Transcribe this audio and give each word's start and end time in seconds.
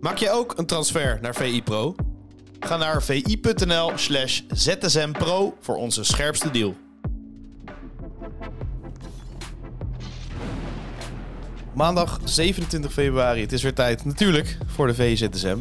Maak 0.00 0.16
je 0.16 0.30
ook 0.30 0.58
een 0.58 0.66
transfer 0.66 1.18
naar 1.22 1.34
VI 1.34 1.62
Pro? 1.62 1.94
Ga 2.60 2.76
naar 2.76 3.02
vi.nl 3.02 3.92
slash 3.94 4.40
zsmpro 4.50 5.56
voor 5.60 5.76
onze 5.76 6.04
scherpste 6.04 6.50
deal. 6.50 6.74
Maandag 11.74 12.20
27 12.24 12.92
februari. 12.92 13.40
Het 13.40 13.52
is 13.52 13.62
weer 13.62 13.74
tijd 13.74 14.04
natuurlijk 14.04 14.58
voor 14.66 14.86
de 14.86 14.94
VZSM. 14.94 15.58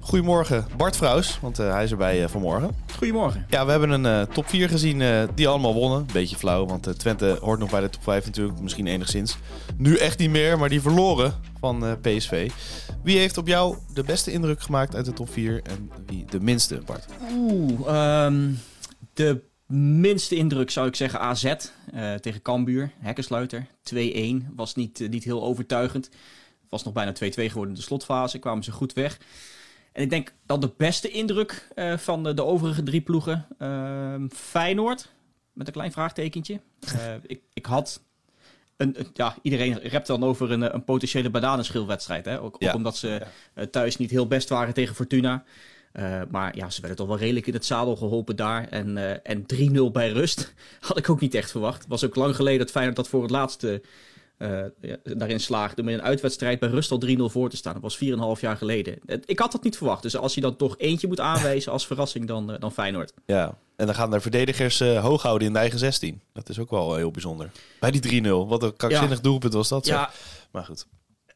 Goedemorgen 0.00 0.66
Bart 0.76 0.96
Vrouws, 0.96 1.38
want 1.40 1.60
uh, 1.60 1.72
hij 1.72 1.84
is 1.84 1.90
erbij 1.90 2.22
uh, 2.22 2.28
vanmorgen. 2.28 2.74
Goedemorgen. 2.96 3.46
Ja, 3.48 3.64
we 3.64 3.70
hebben 3.70 3.90
een 3.90 4.20
uh, 4.20 4.32
top 4.34 4.48
4 4.48 4.68
gezien 4.68 5.28
die 5.34 5.48
allemaal 5.48 5.74
wonnen. 5.74 6.06
Beetje 6.12 6.36
flauw, 6.36 6.66
want 6.66 6.98
Twente 6.98 7.38
hoort 7.40 7.58
nog 7.58 7.70
bij 7.70 7.80
de 7.80 7.90
top 7.90 8.02
5 8.02 8.24
natuurlijk, 8.24 8.60
misschien 8.60 8.86
enigszins. 8.86 9.36
Nu 9.76 9.96
echt 9.96 10.18
niet 10.18 10.30
meer, 10.30 10.58
maar 10.58 10.68
die 10.68 10.80
verloren 10.80 11.34
van 11.60 11.98
PSV. 12.00 12.50
Wie 13.02 13.18
heeft 13.18 13.38
op 13.38 13.46
jou 13.46 13.76
de 13.94 14.02
beste 14.02 14.32
indruk 14.32 14.60
gemaakt 14.60 14.94
uit 14.94 15.04
de 15.04 15.12
top 15.12 15.32
4 15.32 15.62
en 15.62 15.90
wie 16.06 16.24
de 16.24 16.40
minste, 16.40 16.82
Bart? 16.86 17.06
Oeh, 17.32 18.24
um, 18.24 18.58
de 19.14 19.42
minste 19.76 20.36
indruk 20.36 20.70
zou 20.70 20.86
ik 20.86 20.96
zeggen 20.96 21.20
AZ 21.20 21.44
uh, 21.44 22.14
tegen 22.14 22.42
Cambuur. 22.42 22.90
Hekkensluiter, 22.98 23.66
2-1. 23.94 23.96
Was 24.54 24.74
niet, 24.74 25.00
uh, 25.00 25.08
niet 25.08 25.24
heel 25.24 25.42
overtuigend. 25.42 26.08
Was 26.68 26.84
nog 26.84 26.92
bijna 26.92 27.12
2-2 27.12 27.16
geworden 27.16 27.68
in 27.68 27.74
de 27.74 27.86
slotfase. 27.86 28.38
Kwamen 28.38 28.64
ze 28.64 28.72
goed 28.72 28.92
weg. 28.92 29.18
En 29.98 30.04
ik 30.04 30.10
denk 30.10 30.32
dat 30.46 30.60
de 30.60 30.72
beste 30.76 31.10
indruk 31.10 31.68
uh, 31.74 31.96
van 31.96 32.24
de, 32.24 32.34
de, 32.34 32.44
overige 32.44 32.82
drie 32.82 33.00
ploegen... 33.00 33.46
Ehm, 33.58 34.28
Feyenoord, 34.28 35.12
met 35.52 35.66
een 35.66 35.72
klein 35.72 35.92
vraagtekentje. 35.92 36.60
ik, 37.26 37.40
ik 37.52 37.66
had 37.66 38.02
een, 38.76 38.96
ja, 39.14 39.36
iedereen 39.42 39.78
rept 39.78 40.06
dan 40.06 40.24
over 40.24 40.50
een, 40.50 40.74
een 40.74 40.84
potentiële 40.84 41.30
bananenschilwedstrijd. 41.30 42.24
Hè? 42.24 42.40
Ook, 42.40 42.56
ja. 42.58 42.74
omdat 42.74 42.96
ze 42.96 43.26
ja. 43.54 43.66
thuis 43.66 43.96
niet 43.96 44.10
heel 44.10 44.26
best 44.26 44.48
waren 44.48 44.74
tegen 44.74 44.94
Fortuna. 44.94 45.44
Uh, 45.92 46.20
maar 46.30 46.56
ja, 46.56 46.70
ze 46.70 46.80
werden 46.80 46.98
toch 46.98 47.08
wel 47.08 47.18
redelijk 47.18 47.46
in 47.46 47.54
het 47.54 47.64
zadel 47.64 47.96
geholpen 47.96 48.36
daar. 48.36 48.68
En, 48.68 48.96
uh, 48.96 49.10
en 49.22 49.46
3-0 49.88 49.92
bij 49.92 50.10
rust 50.10 50.54
had 50.88 50.98
ik 50.98 51.10
ook 51.10 51.20
niet 51.20 51.34
echt 51.34 51.50
verwacht. 51.50 51.78
Het 51.78 51.88
was 51.88 52.04
ook 52.04 52.14
lang 52.14 52.36
geleden 52.36 52.58
dat 52.58 52.70
Feyenoord 52.70 52.96
dat 52.96 53.08
voor 53.08 53.22
het 53.22 53.30
laatste 53.30 53.72
uh, 53.72 53.88
ja, 54.80 54.96
daarin 55.02 55.40
slaagde. 55.40 55.82
Met 55.82 55.94
een 55.94 56.02
uitwedstrijd 56.02 56.60
bij 56.60 56.68
rust 56.68 56.90
al 56.90 57.02
3-0 57.06 57.10
voor 57.18 57.50
te 57.50 57.56
staan. 57.56 57.72
Dat 57.72 57.82
was 57.82 57.98
4,5 58.36 58.40
jaar 58.40 58.56
geleden. 58.56 58.98
Ik 59.24 59.38
had 59.38 59.52
dat 59.52 59.62
niet 59.62 59.76
verwacht. 59.76 60.02
Dus 60.02 60.16
als 60.16 60.34
je 60.34 60.40
dan 60.40 60.56
toch 60.56 60.78
eentje 60.78 61.08
moet 61.08 61.20
aanwijzen 61.20 61.72
als 61.72 61.86
verrassing, 61.86 62.26
dan, 62.26 62.56
dan 62.58 62.72
Feyenoord. 62.72 63.12
Ja, 63.26 63.58
en 63.76 63.86
dan 63.86 63.94
gaan 63.94 64.10
de 64.10 64.20
verdedigers 64.20 64.78
hoog 64.80 65.22
houden 65.22 65.46
in 65.46 65.52
de 65.52 65.58
eigen 65.58 65.78
16. 65.78 66.20
Dat 66.32 66.48
is 66.48 66.58
ook 66.58 66.70
wel 66.70 66.94
heel 66.94 67.10
bijzonder. 67.10 67.50
Bij 67.80 67.90
die 67.90 68.22
3-0. 68.22 68.28
Wat 68.28 68.62
een 68.62 68.76
krankzinnig 68.76 69.16
ja. 69.16 69.22
doelpunt 69.22 69.52
was 69.52 69.68
dat. 69.68 69.86
Ja. 69.86 70.10
Maar 70.50 70.64
goed. 70.64 70.86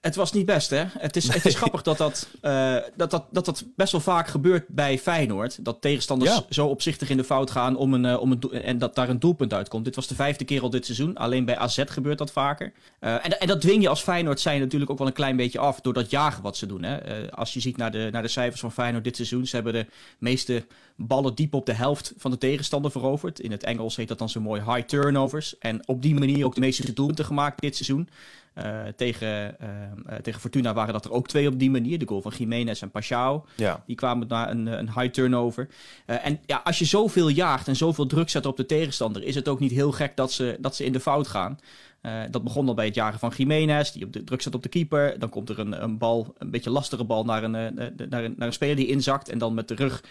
Het 0.03 0.15
was 0.15 0.33
niet 0.33 0.47
best, 0.47 0.71
hè? 0.71 0.85
Het 0.99 1.17
is, 1.17 1.33
het 1.33 1.47
is 1.47 1.55
grappig 1.55 1.83
dat 1.83 1.99
dat, 1.99 2.29
uh, 2.43 2.77
dat, 2.97 3.11
dat, 3.11 3.25
dat 3.31 3.45
dat 3.45 3.65
best 3.77 3.93
wel 3.93 4.01
vaak 4.01 4.29
gebeurt 4.29 4.69
bij 4.69 4.99
Feyenoord. 4.99 5.65
Dat 5.65 5.81
tegenstanders 5.81 6.31
ja. 6.31 6.45
zo 6.49 6.67
opzichtig 6.67 7.11
in 7.11 7.17
de 7.17 7.25
fout 7.25 7.51
gaan 7.51 7.77
om 7.77 7.95
een, 7.95 8.05
uh, 8.05 8.21
om 8.21 8.33
een 8.33 8.63
en 8.63 8.79
dat 8.79 8.95
daar 8.95 9.09
een 9.09 9.19
doelpunt 9.19 9.53
uitkomt. 9.53 9.85
Dit 9.85 9.95
was 9.97 10.07
de 10.07 10.15
vijfde 10.15 10.45
keer 10.45 10.63
al 10.63 10.71
dit 10.71 10.85
seizoen. 10.85 11.17
Alleen 11.17 11.45
bij 11.45 11.57
AZ 11.57 11.83
gebeurt 11.87 12.19
dat 12.19 12.33
vaker. 12.33 12.73
Uh, 13.01 13.13
en, 13.25 13.41
en 13.41 13.47
dat 13.47 13.61
dwing 13.61 13.83
je 13.83 13.89
als 13.89 14.03
Feyenoord 14.03 14.41
zijn 14.41 14.61
natuurlijk 14.61 14.91
ook 14.91 14.99
wel 14.99 15.07
een 15.07 15.13
klein 15.13 15.37
beetje 15.37 15.59
af 15.59 15.81
door 15.81 15.93
dat 15.93 16.11
jagen 16.11 16.43
wat 16.43 16.57
ze 16.57 16.67
doen. 16.67 16.83
Hè? 16.83 17.31
als 17.31 17.53
je 17.53 17.61
ziet 17.61 17.77
naar 17.77 17.91
de, 17.91 18.09
naar 18.13 18.23
de 18.23 18.29
cijfers 18.29 18.61
van 18.61 18.73
Feyenoord 18.73 19.05
dit 19.05 19.17
seizoen. 19.17 19.47
Ze 19.47 19.55
hebben 19.55 19.73
de 19.73 19.87
meeste 20.19 20.67
ballen 20.97 21.35
diep 21.35 21.55
op 21.55 21.67
de 21.67 21.73
helft 21.73 22.13
van 22.17 22.31
de 22.31 22.39
tegenstander 22.39 22.91
veroverd. 22.91 23.41
In 23.41 23.51
het 23.51 23.63
Engels 23.63 23.97
heet 23.97 24.09
dat 24.09 24.19
dan 24.19 24.29
zo 24.29 24.41
mooi 24.41 24.63
high 24.63 24.87
turnovers. 24.87 25.59
En 25.59 25.89
op 25.89 26.03
die 26.03 26.15
manier 26.15 26.45
ook 26.45 26.55
de 26.55 26.61
meeste 26.61 26.93
doelpunten 26.93 27.25
gemaakt 27.25 27.61
dit 27.61 27.77
seizoen. 27.77 28.09
Uh, 28.55 28.81
tegen, 28.97 29.57
uh, 29.63 29.69
uh, 30.11 30.19
tegen 30.19 30.41
Fortuna 30.41 30.73
waren 30.75 30.93
dat 30.93 31.05
er 31.05 31.13
ook 31.13 31.29
twee 31.29 31.49
op 31.49 31.59
die 31.59 31.71
manier. 31.71 31.99
De 31.99 32.07
goal 32.07 32.23
van 32.23 32.33
Jiménez 32.39 32.83
en 32.83 32.91
Pachao. 32.91 33.47
Ja. 33.57 33.83
Die 33.87 33.97
kwamen 33.97 34.29
naar 34.29 34.51
een, 34.51 34.67
een 34.67 34.93
high 34.93 35.11
turnover. 35.11 35.69
en 36.07 36.41
ja, 36.47 36.61
als 36.65 36.79
je 36.79 36.85
zoveel 36.85 37.29
jaagt 37.29 37.69
en 37.69 37.77
zoveel 37.77 38.07
druk 38.07 38.31
zet 38.31 38.47
op 38.47 38.57
de 38.57 38.67
tegenstander... 38.67 39.23
is 39.23 39.35
het 39.35 39.49
ook 39.49 39.61
niet 39.61 39.71
heel 39.71 39.93
gek 39.93 40.17
dat 40.17 40.33
ze, 40.33 40.57
dat 40.61 40.77
ze 40.77 40.85
in 40.85 40.93
de 40.93 41.01
fout 41.01 41.29
gaan. 41.29 41.59
dat 42.31 42.45
begon 42.45 42.69
al 42.69 42.75
bij 42.75 42.85
het 42.85 42.95
jagen 42.95 43.19
van 43.19 43.33
Jiménez, 43.37 43.91
die 43.91 44.05
op 44.05 44.13
de 44.13 44.25
druk 44.25 44.43
zet 44.43 44.55
op 44.55 44.63
de 44.63 44.69
keeper. 44.69 45.19
Dan 45.19 45.29
komt 45.29 45.49
er 45.49 45.59
een, 45.59 45.83
een 45.83 45.99
bal, 45.99 46.35
een 46.39 46.51
beetje 46.51 46.71
lastige 46.71 47.05
bal 47.05 47.25
naar 47.25 47.43
een, 47.43 47.51
naar 47.51 48.25
een, 48.25 48.35
naar 48.37 48.47
een 48.47 48.53
speler 48.53 48.77
die 48.77 48.87
inzakt. 48.87 49.29
En 49.29 49.39
dan 49.39 49.55
met 49.55 49.69
de 49.69 49.75
rug 49.75 50.05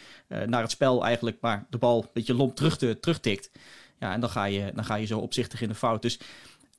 naar 0.46 0.62
het 0.62 0.72
spel 0.72 1.06
eigenlijk 1.06 1.38
maar 1.42 1.66
de 1.70 1.78
bal 1.78 2.02
een 2.02 2.10
beetje 2.14 2.34
lomp 2.34 2.56
terug 2.56 2.78
te, 2.78 2.98
terugtikt. 3.00 3.52
Ja, 4.02 4.14
en 4.14 4.20
dan 4.20 4.30
ga, 4.30 4.46
je, 4.46 4.72
dan 4.76 4.86
ga 4.86 4.96
je 4.96 5.06
zo 5.06 5.20
opzichtig 5.20 5.62
in 5.62 5.68
de 5.68 5.76
fout. 5.76 6.02
Dus 6.02 6.20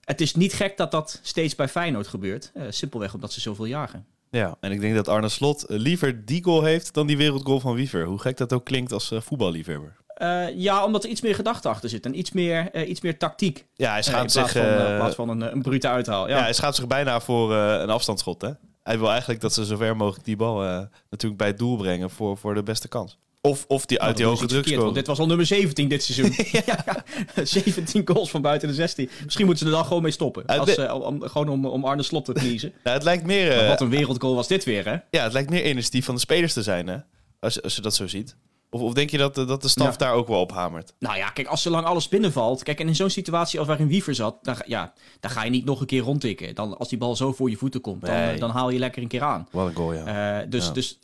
het 0.05 0.21
is 0.21 0.35
niet 0.35 0.53
gek 0.53 0.77
dat 0.77 0.91
dat 0.91 1.21
steeds 1.23 1.55
bij 1.55 1.69
Feyenoord 1.69 2.07
gebeurt. 2.07 2.51
Uh, 2.55 2.63
simpelweg 2.69 3.15
omdat 3.15 3.33
ze 3.33 3.41
zoveel 3.41 3.65
jagen. 3.65 4.07
Ja, 4.31 4.57
en 4.61 4.73
ik 4.73 4.81
denk 4.81 4.95
dat 4.95 5.09
Arne 5.09 5.29
Slot 5.29 5.65
liever 5.69 6.25
die 6.25 6.45
goal 6.45 6.63
heeft 6.63 6.95
dan 6.95 7.07
die 7.07 7.17
wereldgoal 7.17 7.61
van 7.61 7.75
Wiever. 7.75 8.05
Hoe 8.05 8.19
gek 8.19 8.37
dat 8.37 8.53
ook 8.53 8.65
klinkt 8.65 8.93
als 8.93 9.11
uh, 9.11 9.21
voetballiefhebber. 9.21 9.97
Uh, 10.23 10.59
ja, 10.59 10.85
omdat 10.85 11.05
er 11.05 11.11
iets 11.11 11.21
meer 11.21 11.35
gedachte 11.35 11.69
achter 11.69 11.89
zit 11.89 12.07
en 12.07 12.19
iets 12.19 12.33
meer, 12.33 12.85
iets 12.87 13.01
meer 13.01 13.19
tactiek. 13.19 13.67
Ja, 13.75 13.91
hij 13.91 14.03
schaamt 14.03 14.33
zich... 14.33 14.53
Van, 14.53 14.63
in 14.63 14.97
plaats 14.97 15.15
van 15.15 15.29
een, 15.29 15.53
een 15.53 15.63
brute 15.63 15.89
uithaal. 15.89 16.29
Ja. 16.29 16.37
ja. 16.37 16.43
hij 16.43 16.53
schaamt 16.53 16.75
zich 16.75 16.87
bijna 16.87 17.21
voor 17.21 17.55
een 17.55 17.91
afstandsschot, 17.91 18.43
hè? 18.43 18.51
Hij 18.83 18.99
wil 18.99 19.11
eigenlijk 19.11 19.41
dat 19.41 19.53
ze 19.53 19.67
zo 19.67 19.77
ver 19.77 19.97
mogelijk 19.97 20.25
die 20.25 20.37
bal 20.37 20.89
natuurlijk 21.11 21.37
bij 21.37 21.47
het 21.47 21.59
doel 21.59 21.77
brengen 21.77 22.11
voor, 22.11 22.39
voor 22.39 22.55
de 22.55 22.63
beste 22.63 22.89
kans. 22.89 23.19
Of, 23.49 23.65
of 23.69 23.87
die 23.87 24.01
uit 24.01 24.17
die 24.17 24.27
hoge 24.27 24.47
druk 24.47 24.95
Dit 24.95 25.07
was 25.07 25.19
al 25.19 25.27
nummer 25.27 25.47
17 25.47 25.89
dit 25.89 26.03
seizoen. 26.03 26.35
ja. 26.67 26.85
ja, 27.35 27.45
17 27.45 28.03
goals 28.05 28.31
van 28.31 28.43
buiten 28.43 28.69
de 28.69 28.75
16. 28.75 29.11
Misschien 29.25 29.47
moeten 29.47 29.67
ze 29.67 29.73
er 29.73 29.79
dan 29.79 29.87
gewoon 29.87 30.03
mee 30.03 30.13
stoppen. 30.13 30.47
Als, 30.47 30.79
uh, 30.79 30.95
om, 30.95 31.23
gewoon 31.23 31.49
om, 31.49 31.67
om 31.67 31.85
Arne 31.85 32.03
Slot 32.03 32.25
te 32.25 32.33
kniezen. 32.33 32.73
nou, 32.85 32.97
het 32.97 33.05
lijkt 33.05 33.25
meer... 33.25 33.63
Uh, 33.63 33.69
wat 33.69 33.81
een 33.81 33.89
wereldgoal 33.89 34.35
was 34.35 34.49
dit 34.49 34.65
weer, 34.65 34.85
hè? 34.85 34.97
Ja, 35.11 35.23
het 35.23 35.33
lijkt 35.33 35.51
meer 35.51 35.69
initiatief 35.69 36.05
van 36.05 36.15
de 36.15 36.21
spelers 36.21 36.53
te 36.53 36.63
zijn, 36.63 36.87
hè? 36.87 36.97
Als, 37.41 37.63
als 37.63 37.77
je 37.77 37.83
dat 37.83 37.95
zo 37.95 38.07
ziet. 38.07 38.37
Of, 38.71 38.81
of 38.81 38.93
denk 38.93 39.11
je 39.11 39.19
dat, 39.19 39.35
dat 39.35 39.63
de 39.63 39.69
staf 39.69 39.97
daar 39.97 40.13
ook 40.13 40.29
wel 40.29 40.41
op 40.41 40.53
hamert? 40.53 40.95
Nou 40.99 41.17
ja, 41.17 41.29
kijk, 41.29 41.47
als 41.47 41.63
zolang 41.63 41.87
alles 41.87 42.09
binnenvalt... 42.09 42.63
Kijk, 42.63 42.81
en 42.81 42.89
in 42.89 42.97
zo'n 42.97 43.11
situatie 43.11 43.59
als 43.59 43.69
waarin 43.69 43.89
Wiever 43.89 44.15
zat... 44.15 44.39
Dan, 44.43 44.57
ja, 44.67 44.93
dan 45.21 45.31
ga 45.31 45.45
je 45.45 45.51
niet 45.51 45.65
nog 45.65 45.81
een 45.81 45.87
keer 45.87 46.03
rondtikken. 46.03 46.55
Dan, 46.55 46.79
als 46.79 46.89
die 46.89 46.99
bal 46.99 47.17
zo 47.17 47.33
voor 47.33 47.51
je 47.51 47.57
voeten 47.57 47.81
komt, 47.81 48.01
dan, 48.07 48.15
nee. 48.15 48.39
dan 48.39 48.51
haal 48.51 48.71
je 48.71 48.79
lekker 48.79 49.03
een 49.03 49.09
keer 49.09 49.23
aan. 49.23 49.49
Wat 49.51 49.67
een 49.67 49.75
goal, 49.75 49.93
ja. 49.93 50.45
Dus... 50.45 50.67
ja. 50.67 50.73
dus 50.73 50.99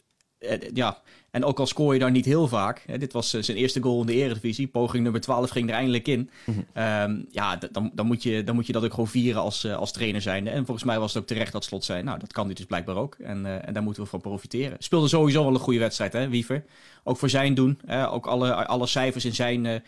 ja, 0.75 1.03
en 1.31 1.45
ook 1.45 1.59
al 1.59 1.67
scoor 1.67 1.93
je 1.93 2.01
daar 2.01 2.11
niet 2.11 2.25
heel 2.25 2.49
vaak. 2.49 2.83
Hè, 2.87 2.99
dit 2.99 3.13
was 3.13 3.35
uh, 3.35 3.43
zijn 3.43 3.57
eerste 3.57 3.83
goal 3.83 4.01
in 4.01 4.07
de 4.07 4.15
eredivisie. 4.15 4.67
Poging 4.67 5.03
nummer 5.03 5.21
12 5.21 5.51
ging 5.51 5.69
er 5.69 5.75
eindelijk 5.75 6.09
in. 6.09 6.31
Mm 6.45 6.55
-hmm. 6.55 6.83
um, 6.83 7.27
ja, 7.31 7.59
dan, 7.73 7.91
dan, 7.95 8.07
moet 8.07 8.23
je, 8.23 8.45
dan 8.45 8.55
moet 8.55 8.67
je 8.67 8.73
dat 8.73 8.85
ook 8.85 8.91
gewoon 8.91 9.09
vieren 9.09 9.43
als, 9.43 9.65
uh, 9.65 9.77
als 9.77 9.93
trainer 9.93 10.23
zijn. 10.23 10.47
En 10.47 10.65
volgens 10.65 10.87
mij 10.87 10.99
was 10.99 11.13
het 11.13 11.23
ook 11.23 11.29
terecht 11.29 11.53
dat 11.53 11.65
Slot 11.65 11.85
zei... 11.85 12.03
nou, 12.03 12.19
dat 12.19 12.33
kan 12.33 12.49
dit 12.49 12.57
dus 12.57 12.67
blijkbaar 12.67 12.97
ook. 12.97 13.15
En, 13.15 13.45
uh, 13.45 13.67
en 13.69 13.73
daar 13.73 13.83
moeten 13.83 14.03
we 14.03 14.09
van 14.09 14.21
profiteren. 14.21 14.77
Speelde 14.79 15.09
sowieso 15.09 15.45
wel 15.45 15.55
een 15.55 15.61
goede 15.61 15.79
wedstrijd, 15.79 16.13
hè, 16.13 16.29
Wiever. 16.29 16.65
Ook 17.05 17.17
voor 17.17 17.31
zijn 17.31 17.55
doen. 17.55 17.81
ook 18.11 18.27
alle, 18.27 18.55
alle 18.67 18.87
cijfers 18.87 19.25
in 19.25 19.35
zijn, 19.35 19.83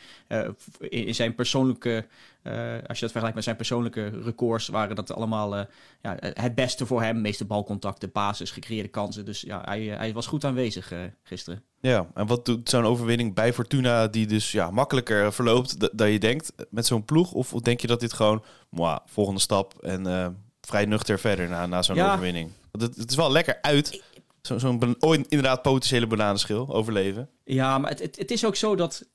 in 0.78 1.14
zijn 1.14 1.34
persoonlijke... 1.34 2.06
Uh, 2.42 2.52
als 2.86 2.98
je 2.98 3.04
dat 3.04 3.10
vergelijkt 3.10 3.34
met 3.34 3.44
zijn 3.44 3.56
persoonlijke 3.56 4.08
records, 4.08 4.68
waren 4.68 4.96
dat 4.96 5.12
allemaal 5.12 5.56
uh, 5.56 5.64
ja, 6.02 6.16
het 6.20 6.54
beste 6.54 6.86
voor 6.86 7.02
hem. 7.02 7.20
Meeste 7.20 7.44
balcontacten, 7.44 8.12
basis, 8.12 8.50
gecreëerde 8.50 8.88
kansen. 8.88 9.24
Dus 9.24 9.40
ja, 9.40 9.62
hij, 9.64 9.82
hij 9.82 10.12
was 10.12 10.26
goed 10.26 10.44
aanwezig 10.44 10.92
gisteren. 11.22 11.62
Ja, 11.80 12.06
en 12.14 12.26
wat 12.26 12.44
doet 12.44 12.68
zo'n 12.68 12.84
overwinning 12.84 13.34
bij 13.34 13.52
Fortuna, 13.52 14.06
die 14.06 14.26
dus 14.26 14.52
ja, 14.52 14.70
makkelijker 14.70 15.32
verloopt 15.32 15.98
dan 15.98 16.10
je 16.10 16.18
denkt 16.18 16.52
met 16.70 16.86
zo'n 16.86 17.04
ploeg? 17.04 17.32
Of, 17.32 17.50
denk 17.50 17.80
je 17.80 17.86
dat 17.86 18.00
dit 18.00 18.12
gewoon, 18.12 18.44
moi, 18.68 18.98
volgende 19.06 19.40
stap 19.40 19.82
en 19.82 20.36
vrij 20.60 20.84
nuchter 20.84 21.18
verder 21.18 21.48
na, 21.48 21.66
na 21.66 21.82
zo'n 21.82 21.96
ja. 21.96 22.06
overwinning? 22.06 22.50
Want 22.70 22.84
het, 22.84 22.96
het, 22.96 23.10
is 23.10 23.16
wel 23.16 23.32
lekker 23.32 23.58
uit. 23.62 24.02
Zo'n 24.42 24.60
zo 24.60 24.78
inderdaad 25.00 25.62
potentiële 25.62 26.06
bananenschil 26.06 26.74
overleven. 26.74 27.28
Ja, 27.44 27.78
maar 27.78 27.90
het, 27.90 28.00
het, 28.00 28.16
het 28.18 28.30
is 28.30 28.44
ook 28.44 28.56
zo 28.56 28.76
dat 28.76 29.06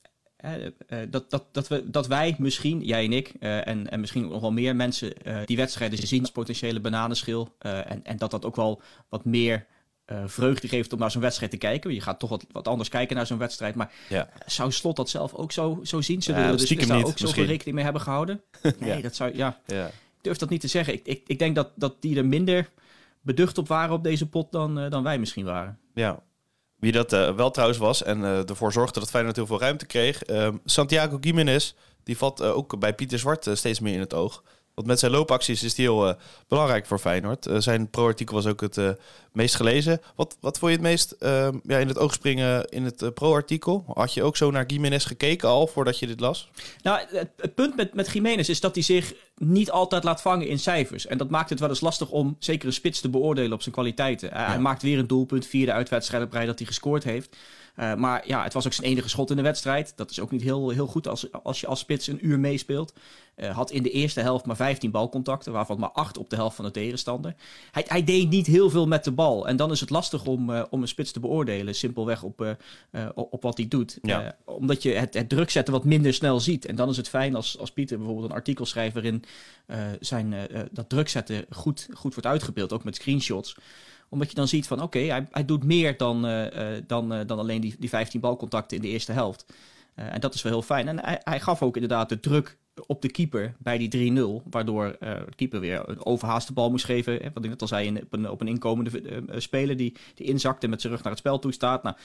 dat, 1.10 1.30
dat, 1.30 1.44
dat, 1.52 1.68
we, 1.68 1.90
dat 1.90 2.06
wij 2.06 2.36
misschien, 2.38 2.84
jij 2.84 3.04
en 3.04 3.12
ik, 3.12 3.32
uh, 3.40 3.66
en, 3.66 3.90
en 3.90 4.00
misschien 4.00 4.28
nog 4.28 4.40
wel 4.40 4.52
meer 4.52 4.76
mensen, 4.76 5.12
die 5.44 5.56
wedstrijden 5.56 6.06
zien 6.06 6.20
als 6.20 6.30
potentiële 6.30 6.80
bananenschil. 6.80 7.54
en, 7.58 8.04
en 8.04 8.16
dat 8.16 8.30
dat 8.30 8.44
ook 8.44 8.56
wel 8.56 8.82
wat 9.08 9.24
meer 9.24 9.66
vreugde 10.26 10.68
geeft 10.68 10.92
om 10.92 10.98
naar 10.98 11.10
zo'n 11.10 11.20
wedstrijd 11.20 11.50
te 11.50 11.56
kijken. 11.56 11.94
Je 11.94 12.00
gaat 12.00 12.18
toch 12.18 12.30
wat, 12.30 12.46
wat 12.52 12.68
anders 12.68 12.88
kijken 12.88 13.16
naar 13.16 13.26
zo'n 13.26 13.38
wedstrijd. 13.38 13.74
Maar 13.74 13.92
ja. 14.08 14.28
zou 14.46 14.72
Slot 14.72 14.96
dat 14.96 15.08
zelf 15.08 15.34
ook 15.34 15.52
zo, 15.52 15.80
zo 15.82 16.00
zien? 16.00 16.22
Zullen 16.22 16.40
ja, 16.40 16.50
we 16.50 16.56
dus, 16.56 16.68
dus 16.68 16.86
daar 16.86 17.04
ook 17.04 17.18
zoveel 17.18 17.44
rekening 17.44 17.74
mee 17.74 17.84
hebben 17.84 18.02
gehouden? 18.02 18.42
Nee, 18.78 18.96
ja. 18.96 19.00
dat 19.00 19.14
zou, 19.14 19.36
ja. 19.36 19.60
ja. 19.66 19.86
Ik 19.86 20.22
durf 20.22 20.36
dat 20.36 20.48
niet 20.48 20.60
te 20.60 20.68
zeggen. 20.68 20.94
Ik, 20.94 21.06
ik, 21.06 21.22
ik 21.26 21.38
denk 21.38 21.54
dat, 21.54 21.70
dat 21.74 22.02
die 22.02 22.16
er 22.16 22.26
minder 22.26 22.70
beducht 23.20 23.58
op 23.58 23.68
waren 23.68 23.94
op 23.94 24.04
deze 24.04 24.28
pot 24.28 24.52
dan, 24.52 24.90
dan 24.90 25.02
wij 25.02 25.18
misschien 25.18 25.44
waren. 25.44 25.78
Ja, 25.94 26.22
wie 26.78 26.92
dat 26.92 27.12
uh, 27.12 27.34
wel 27.34 27.50
trouwens 27.50 27.78
was 27.78 28.02
en 28.02 28.20
uh, 28.20 28.48
ervoor 28.48 28.72
zorgde 28.72 29.00
dat 29.00 29.10
Feyenoord 29.10 29.36
heel 29.36 29.46
veel 29.46 29.60
ruimte 29.60 29.86
kreeg. 29.86 30.28
Uh, 30.28 30.48
Santiago 30.64 31.18
Gimenez, 31.20 31.72
die 32.04 32.16
valt 32.16 32.42
ook 32.42 32.78
bij 32.78 32.94
Pieter 32.94 33.18
Zwart 33.18 33.48
steeds 33.52 33.80
meer 33.80 33.94
in 33.94 34.00
het 34.00 34.14
oog. 34.14 34.42
Want 34.76 34.88
met 34.88 34.98
zijn 34.98 35.12
loopacties 35.12 35.62
is 35.62 35.76
hij 35.76 35.84
heel 35.84 36.16
belangrijk 36.48 36.86
voor 36.86 36.98
Feyenoord. 36.98 37.48
zijn 37.58 37.90
pro-artikel 37.90 38.34
was 38.34 38.46
ook 38.46 38.60
het 38.60 38.78
meest 39.32 39.54
gelezen. 39.54 40.00
Wat, 40.16 40.36
wat 40.40 40.58
vond 40.58 40.70
je 40.70 40.78
het 40.78 40.86
meest 40.86 41.14
ja, 41.62 41.78
in 41.78 41.88
het 41.88 41.98
oog 41.98 42.12
springen 42.12 42.64
in 42.64 42.84
het 42.84 43.14
pro-artikel? 43.14 43.84
Had 43.94 44.14
je 44.14 44.22
ook 44.22 44.36
zo 44.36 44.50
naar 44.50 44.64
Gimenez 44.66 45.06
gekeken 45.06 45.48
al 45.48 45.66
voordat 45.66 45.98
je 45.98 46.06
dit 46.06 46.20
las? 46.20 46.50
Nou, 46.82 47.00
het, 47.08 47.28
het 47.36 47.54
punt 47.54 47.76
met, 47.76 47.94
met 47.94 48.08
Gimenez 48.08 48.48
is 48.48 48.60
dat 48.60 48.74
hij 48.74 48.84
zich 48.84 49.14
niet 49.36 49.70
altijd 49.70 50.04
laat 50.04 50.22
vangen 50.22 50.46
in 50.46 50.58
cijfers. 50.58 51.06
En 51.06 51.18
dat 51.18 51.30
maakt 51.30 51.50
het 51.50 51.60
wel 51.60 51.68
eens 51.68 51.80
lastig 51.80 52.10
om 52.10 52.36
zeker 52.38 52.66
een 52.66 52.72
spits 52.72 53.00
te 53.00 53.08
beoordelen 53.08 53.52
op 53.52 53.62
zijn 53.62 53.74
kwaliteiten. 53.74 54.28
Uh, 54.28 54.46
Hij 54.46 54.58
maakt 54.58 54.82
weer 54.82 54.98
een 54.98 55.06
doelpunt, 55.06 55.46
vierde 55.46 55.72
uitwedstrijd 55.72 56.24
op 56.24 56.32
rij 56.32 56.46
dat 56.46 56.58
hij 56.58 56.66
gescoord 56.66 57.04
heeft. 57.04 57.36
Uh, 57.76 57.94
maar 57.94 58.28
ja, 58.28 58.42
het 58.42 58.52
was 58.52 58.66
ook 58.66 58.72
zijn 58.72 58.86
enige 58.86 59.08
schot 59.08 59.30
in 59.30 59.36
de 59.36 59.42
wedstrijd. 59.42 59.92
Dat 59.96 60.10
is 60.10 60.20
ook 60.20 60.30
niet 60.30 60.42
heel, 60.42 60.70
heel 60.70 60.86
goed 60.86 61.08
als, 61.08 61.32
als 61.32 61.60
je 61.60 61.66
als 61.66 61.78
spits 61.78 62.06
een 62.06 62.26
uur 62.26 62.40
meespeelt. 62.40 62.92
Uh, 63.36 63.56
had 63.56 63.70
in 63.70 63.82
de 63.82 63.90
eerste 63.90 64.20
helft 64.20 64.46
maar 64.46 64.56
15 64.56 64.90
balcontacten, 64.90 65.52
waarvan 65.52 65.78
maar 65.78 65.90
8 65.90 66.18
op 66.18 66.30
de 66.30 66.36
helft 66.36 66.56
van 66.56 66.64
de 66.64 66.70
tegenstander. 66.70 67.34
Hij, 67.70 67.84
hij 67.88 68.04
deed 68.04 68.28
niet 68.28 68.46
heel 68.46 68.70
veel 68.70 68.86
met 68.86 69.04
de 69.04 69.12
bal. 69.12 69.48
En 69.48 69.56
dan 69.56 69.70
is 69.70 69.80
het 69.80 69.90
lastig 69.90 70.24
om, 70.24 70.50
uh, 70.50 70.62
om 70.70 70.82
een 70.82 70.88
spits 70.88 71.12
te 71.12 71.20
beoordelen, 71.20 71.74
simpelweg 71.74 72.22
op, 72.22 72.56
op 73.14 73.42
wat 73.42 73.56
hij 73.56 73.68
doet. 73.68 73.98
Ja. 74.02 74.36
omdat 74.44 74.82
je 74.82 74.92
het, 74.92 75.14
het 75.14 75.28
druk 75.28 75.50
zetten 75.50 75.74
wat 75.74 75.84
minder 75.84 76.14
snel 76.14 76.40
ziet. 76.40 76.64
En 76.64 76.76
dan 76.76 76.88
is 76.88 76.96
het 76.96 77.08
fijn 77.08 77.34
als, 77.34 77.58
als 77.58 77.70
Pieter 77.70 77.96
bijvoorbeeld 77.96 78.30
een 78.30 78.36
artikel 78.36 78.66
schrijft 78.66 78.94
waarin 78.94 79.24
zijn, 80.00 80.34
dat 80.70 80.88
druk 80.88 81.08
zetten 81.08 81.44
goed, 81.50 81.88
goed 81.94 82.12
wordt 82.12 82.28
uitgebeeld, 82.28 82.72
ook 82.72 82.84
met 82.84 82.94
screenshots 82.94 83.56
omdat 84.08 84.28
je 84.28 84.34
dan 84.34 84.48
ziet 84.48 84.66
van 84.66 84.82
oké, 84.82 84.98
hij, 84.98 85.26
hij 85.30 85.44
doet 85.44 85.64
meer 85.64 85.96
dan, 85.96 86.26
uh, 86.26 86.46
dan, 86.86 87.12
uh, 87.12 87.20
dan 87.26 87.38
alleen 87.38 87.60
die, 87.60 87.74
die 87.78 87.88
15 87.88 88.20
balcontacten 88.20 88.76
in 88.76 88.82
de 88.82 88.88
eerste 88.88 89.12
helft. 89.12 89.46
En 89.94 90.20
dat 90.20 90.34
is 90.34 90.42
wel 90.42 90.52
heel 90.52 90.62
fijn. 90.62 90.88
En 90.88 91.04
hij, 91.04 91.20
hij, 91.24 91.40
gaf 91.40 91.62
ook 91.62 91.74
inderdaad 91.74 92.08
de 92.08 92.20
druk 92.20 92.58
op 92.86 93.02
de 93.02 93.10
keeper 93.10 93.54
bij 93.58 93.88
die 93.88 94.12
3-0. 94.42 94.48
Waardoor 94.50 94.96
de 95.00 95.26
keeper 95.36 95.60
weer 95.60 95.88
een 95.88 96.04
overhaaste 96.06 96.52
bal 96.52 96.70
moest 96.70 96.84
geven. 96.84 97.12
Hè, 97.12 97.30
wat 97.34 97.44
ik 97.44 97.50
net 97.50 97.60
al 97.60 97.68
zei, 97.68 97.86
in, 97.86 98.02
op, 98.02 98.12
een, 98.12 98.30
op 98.30 98.40
een 98.40 98.48
inkomende 98.48 99.22
speler 99.36 99.76
die, 99.76 99.96
die 100.14 100.26
inzakt 100.26 100.64
en 100.64 100.70
met 100.70 100.80
zijn 100.80 100.92
rug 100.92 101.02
naar 101.02 101.12
het 101.12 101.20
spel 101.20 101.38
toe 101.38 101.52
staat. 101.52 101.82
Nou, 101.82 101.96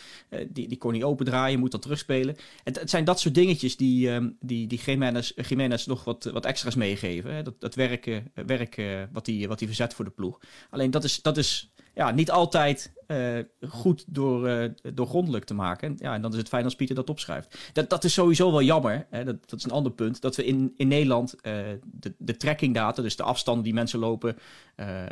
die, 0.49 0.67
die 0.67 0.77
kon 0.77 0.91
niet 0.91 1.03
opendraaien, 1.03 1.59
moet 1.59 1.71
dan 1.71 1.79
terugspelen. 1.79 2.35
Het, 2.63 2.79
het 2.79 2.89
zijn 2.89 3.03
dat 3.03 3.19
soort 3.19 3.35
dingetjes 3.35 3.77
die, 3.77 4.09
um, 4.09 4.37
die, 4.39 4.67
die 4.67 4.81
Jiménez, 4.85 5.31
Jiménez 5.47 5.85
nog 5.85 6.03
wat, 6.03 6.23
wat 6.33 6.45
extra's 6.45 6.75
meegeven. 6.75 7.33
Hè. 7.33 7.43
Dat, 7.43 7.61
dat 7.61 7.75
werk, 7.75 8.21
werk 8.33 8.81
wat 9.11 9.25
hij 9.25 9.47
wat 9.47 9.63
verzet 9.65 9.93
voor 9.93 10.05
de 10.05 10.11
ploeg. 10.11 10.39
Alleen 10.69 10.91
dat 10.91 11.03
is, 11.03 11.21
dat 11.21 11.37
is 11.37 11.71
ja, 11.93 12.11
niet 12.11 12.31
altijd 12.31 12.91
uh, 13.11 13.69
goed 13.69 14.03
door, 14.07 14.49
uh, 14.49 14.69
doorgrondelijk 14.93 15.45
te 15.45 15.53
maken. 15.53 15.95
Ja, 15.97 16.13
en 16.13 16.21
dan 16.21 16.31
is 16.31 16.37
het 16.37 16.47
fijn 16.47 16.63
als 16.63 16.75
Pieter 16.75 16.95
dat 16.95 17.09
opschrijft. 17.09 17.57
Dat, 17.73 17.89
dat 17.89 18.03
is 18.03 18.13
sowieso 18.13 18.51
wel 18.51 18.61
jammer. 18.61 19.05
Hè? 19.09 19.23
Dat, 19.23 19.49
dat 19.49 19.59
is 19.59 19.65
een 19.65 19.71
ander 19.71 19.91
punt. 19.91 20.21
Dat 20.21 20.35
we 20.35 20.45
in, 20.45 20.73
in 20.77 20.87
Nederland 20.87 21.35
uh, 21.35 21.53
de, 21.83 22.13
de 22.17 22.37
trackingdata, 22.37 23.01
dus 23.01 23.15
de 23.15 23.23
afstanden 23.23 23.63
die 23.63 23.73
mensen 23.73 23.99
lopen 23.99 24.37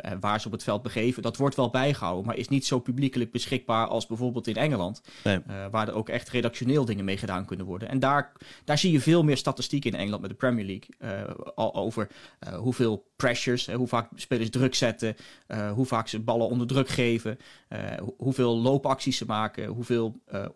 en 0.00 0.20
waar 0.20 0.40
ze 0.40 0.46
op 0.46 0.52
het 0.52 0.62
veld 0.62 0.82
begeven, 0.82 1.22
dat 1.22 1.36
wordt 1.36 1.56
wel 1.56 1.70
bijgehouden, 1.70 2.26
maar 2.26 2.36
is 2.36 2.48
niet 2.48 2.66
zo 2.66 2.78
publiekelijk 2.78 3.32
beschikbaar 3.32 3.86
als 3.86 4.06
bijvoorbeeld 4.06 4.46
in 4.46 4.54
Engeland. 4.54 5.02
Nee. 5.24 5.38
waar 5.70 5.88
er 5.88 5.94
ook 5.94 6.08
echt 6.08 6.28
redactioneel 6.28 6.84
dingen 6.84 7.04
mee 7.04 7.16
gedaan 7.16 7.44
kunnen 7.44 7.66
worden. 7.66 7.88
En 7.88 7.98
daar, 7.98 8.32
daar 8.64 8.78
zie 8.78 8.92
je 8.92 9.00
veel 9.00 9.22
meer 9.22 9.36
statistiek 9.36 9.84
in 9.84 9.94
Engeland 9.94 10.20
met 10.20 10.30
de 10.30 10.36
Premier 10.36 10.64
League. 10.64 11.24
al 11.54 11.74
over 11.74 12.08
hoeveel 12.56 13.10
pressures, 13.16 13.66
hoe 13.66 13.88
vaak 13.88 14.08
spelers 14.14 14.50
druk 14.50 14.74
zetten, 14.74 15.16
hoe 15.74 15.86
vaak 15.86 16.08
ze 16.08 16.20
ballen 16.20 16.48
onder 16.48 16.66
druk 16.66 16.88
geven. 16.88 17.38
Uh, 17.90 17.96
hoeveel 18.16 18.58
loopacties 18.58 19.16
ze 19.16 19.26
maken, 19.26 19.66
hoeveel 19.66 20.20
uh, 20.32 20.46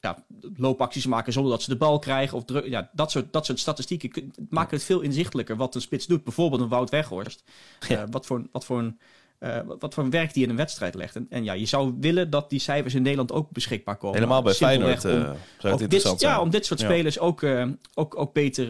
ja, 0.00 0.24
loopacties 0.56 1.02
ze 1.02 1.08
maken 1.08 1.32
zonder 1.32 1.52
dat 1.52 1.62
ze 1.62 1.70
de 1.70 1.76
bal 1.76 1.98
krijgen. 1.98 2.36
Of 2.36 2.44
druk, 2.44 2.66
ja, 2.66 2.90
dat, 2.92 3.10
soort, 3.10 3.32
dat 3.32 3.46
soort 3.46 3.58
statistieken 3.58 4.32
maken 4.48 4.76
het 4.76 4.86
veel 4.86 5.00
inzichtelijker 5.00 5.56
wat 5.56 5.74
een 5.74 5.80
spits 5.80 6.06
doet. 6.06 6.24
Bijvoorbeeld 6.24 6.60
een 6.60 6.68
Wout 6.68 6.90
Weghorst. 6.90 7.44
Ja. 7.88 8.06
Wat, 8.08 8.26
voor, 8.26 8.46
wat, 8.52 8.64
voor 8.64 8.78
een, 8.78 8.98
uh, 9.40 9.58
wat 9.78 9.94
voor 9.94 10.04
een 10.04 10.10
werk 10.10 10.34
die 10.34 10.42
in 10.42 10.50
een 10.50 10.56
wedstrijd 10.56 10.94
legt. 10.94 11.16
En, 11.16 11.26
en, 11.30 11.44
ja, 11.44 11.52
je 11.52 11.66
zou 11.66 11.94
willen 12.00 12.30
dat 12.30 12.50
die 12.50 12.58
cijfers 12.58 12.94
in 12.94 13.02
Nederland 13.02 13.32
ook 13.32 13.50
beschikbaar 13.50 13.96
komen. 13.96 14.16
Helemaal 14.16 14.42
bij 14.42 14.54
Feyenoord 14.54 15.04
om, 15.04 15.10
uh, 15.10 15.30
zou 15.58 15.80
het 15.80 15.90
dit, 15.90 16.02
zijn. 16.02 16.16
Ja, 16.18 16.40
om 16.40 16.50
dit 16.50 16.66
soort 16.66 16.80
spelers 16.80 17.18
ook, 17.18 17.42
uh, 17.42 17.66
ook, 17.94 18.18
ook 18.18 18.32
beter 18.32 18.66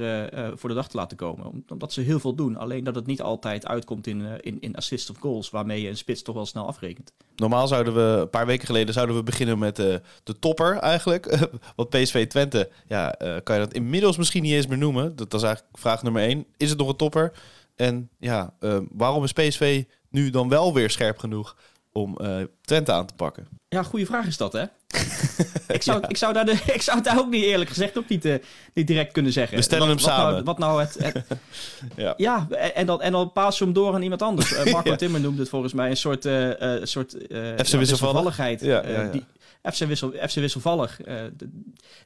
voor 0.59 0.69
de 0.69 0.75
dag 0.75 0.89
te 0.89 0.97
laten 0.97 1.17
komen. 1.17 1.65
Omdat 1.69 1.93
ze 1.93 2.01
heel 2.01 2.21
veel 2.21 2.35
doen. 2.35 2.57
Alleen 2.57 2.85
dat 2.85 2.95
het 2.95 3.07
niet 3.07 3.23
altijd 3.23 3.67
uitkomt 3.67 4.07
in, 4.07 4.27
in, 4.41 4.61
in 4.61 4.77
assists 4.77 5.11
of 5.11 5.17
goals. 5.19 5.51
Waarmee 5.51 5.83
je 5.83 5.89
een 5.89 5.97
spits 5.97 6.23
toch 6.23 6.35
wel 6.35 6.47
snel 6.47 6.67
afrekent. 6.67 7.13
Normaal 7.37 7.69
zouden 7.69 7.95
we, 7.95 8.21
een 8.21 8.31
paar 8.31 8.47
weken 8.47 8.67
geleden, 8.67 8.95
zouden 8.95 9.17
we 9.17 9.23
beginnen 9.23 9.59
met 9.59 9.77
de 9.77 10.39
topper 10.39 10.77
eigenlijk. 10.77 11.49
Want 11.77 11.89
PSV 11.89 12.27
Twente, 12.27 12.71
ja, 12.89 13.15
kan 13.43 13.55
je 13.57 13.63
dat 13.63 13.75
inmiddels 13.75 14.17
misschien 14.17 14.43
niet 14.43 14.53
eens 14.53 14.67
meer 14.67 14.79
noemen. 14.79 15.17
Dat, 15.17 15.31
dat 15.31 15.41
is 15.41 15.47
eigenlijk 15.47 15.79
vraag 15.79 16.03
nummer 16.03 16.23
één. 16.23 16.47
Is 16.57 16.71
het 16.71 16.79
nog 16.79 16.89
een 16.89 16.97
topper? 16.97 17.33
En 17.77 18.09
ja, 18.19 18.55
waarom 18.93 19.25
is 19.25 19.33
PSV 19.33 19.85
nu 20.15 20.31
dan 20.31 20.49
wel 20.49 20.75
weer 20.75 20.91
scherp 20.91 21.19
genoeg 21.19 21.57
om 21.93 22.19
uh, 22.21 22.37
Twente 22.61 22.93
aan 22.93 23.07
te 23.07 23.15
pakken? 23.15 23.49
Ja, 23.69 23.83
goede 23.83 24.07
vraag 24.07 24.27
is 24.27 24.37
dat, 24.37 24.53
hè? 24.53 24.63
ik, 25.77 25.83
zou, 25.83 26.01
ja. 26.01 26.09
ik, 26.09 26.17
zou 26.17 26.33
daar 26.33 26.45
de, 26.45 26.53
ik 26.79 26.83
zou 26.83 27.03
daar 27.03 27.19
ook 27.19 27.31
niet 27.31 27.45
eerlijk 27.45 27.71
gezegd 27.71 27.99
ook 27.99 28.09
niet, 28.09 28.25
uh, 28.25 28.35
niet 28.75 28.87
direct 28.87 29.13
kunnen 29.13 29.33
zeggen. 29.33 29.57
We 29.57 29.63
stellen 29.63 29.89
wat, 29.89 29.97
hem 29.97 30.07
wat 30.07 30.15
samen. 30.15 30.33
Nou, 30.33 30.45
wat 30.45 30.59
nou 30.59 30.81
het... 30.81 30.97
het 30.99 31.25
ja. 31.97 32.15
ja, 32.17 32.49
en 32.51 32.87
dan, 32.87 33.03
en 33.03 33.13
dan 33.13 33.33
paas 33.33 33.59
je 33.59 33.65
hem 33.65 33.73
door 33.73 33.95
aan 33.95 34.03
iemand 34.03 34.23
anders. 34.23 34.53
Uh, 34.53 34.73
Marco 34.73 34.91
Ja. 34.91 34.97
Timmer 34.97 35.21
noemde 35.21 35.41
het 35.41 35.49
volgens 35.49 35.73
mij 35.73 35.91
een 35.91 35.97
soort, 35.97 36.25
uh, 36.25 36.51
soort 36.83 37.17
FC 37.65 37.73
wisselvalligheid. 37.73 38.61
Ja. 38.61 39.09
Die, 39.13 39.25
FC, 39.73 39.79
wissel, 39.79 40.11
FC 40.29 40.35
wisselvallig. 40.35 41.07
Uh, 41.07 41.23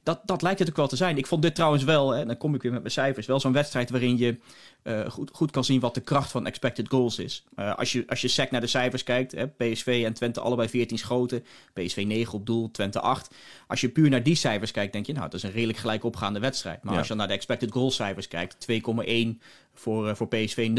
dat, 0.02 0.20
dat 0.24 0.42
lijkt 0.42 0.58
het 0.58 0.68
ook 0.68 0.76
wel 0.76 0.88
te 0.88 0.96
zijn. 0.96 1.16
Ik 1.18 1.26
vond 1.26 1.42
dit 1.42 1.54
trouwens 1.54 1.84
wel, 1.84 2.14
en 2.14 2.26
dan 2.26 2.36
kom 2.36 2.54
ik 2.54 2.62
weer 2.62 2.72
met 2.72 2.80
mijn 2.80 2.92
cijfers, 2.92 3.26
wel 3.26 3.40
zo'n 3.40 3.52
wedstrijd 3.52 3.90
waarin 3.90 4.18
je 4.18 4.38
uh, 4.84 5.10
goed, 5.10 5.30
goed 5.32 5.50
kan 5.50 5.64
zien 5.64 5.80
wat 5.80 5.94
de 5.94 6.00
kracht 6.00 6.30
van 6.30 6.46
expected 6.46 6.88
goals 6.88 7.18
is. 7.18 7.44
Uh, 7.56 7.74
als 7.74 7.92
je, 7.92 8.04
als 8.08 8.20
je 8.20 8.28
sec 8.28 8.50
naar 8.50 8.60
de 8.60 8.66
cijfers 8.66 9.02
kijkt, 9.02 9.32
hè, 9.32 9.48
PSV 9.48 10.02
en 10.06 10.12
Twente 10.14 10.40
allebei 10.40 10.68
14 10.68 10.98
schoten, 10.98 11.44
PSV 11.72 12.04
9 12.06 12.34
op 12.34 12.46
doel, 12.46 12.70
Twente 12.70 13.00
8. 13.00 13.34
Als 13.66 13.80
je 13.80 13.88
puur 13.88 14.10
naar 14.10 14.22
die 14.22 14.34
cijfers 14.34 14.70
kijkt, 14.70 14.92
denk 14.92 15.06
je, 15.06 15.12
nou, 15.12 15.24
dat 15.24 15.34
is 15.34 15.42
een 15.42 15.50
redelijk 15.52 15.78
gelijk 15.78 16.04
opgaande 16.04 16.40
wedstrijd. 16.40 16.82
Maar 16.82 16.92
Ja. 16.92 16.98
als 16.98 17.08
je 17.08 17.14
naar 17.14 17.28
de 17.28 17.32
expected 17.32 17.72
goals 17.72 17.94
cijfers 17.94 18.28
kijkt, 18.28 18.66
2,1 18.70 19.38
voor, 19.78 20.08
uh, 20.08 20.14
voor 20.14 20.28
PSV, 20.28 20.70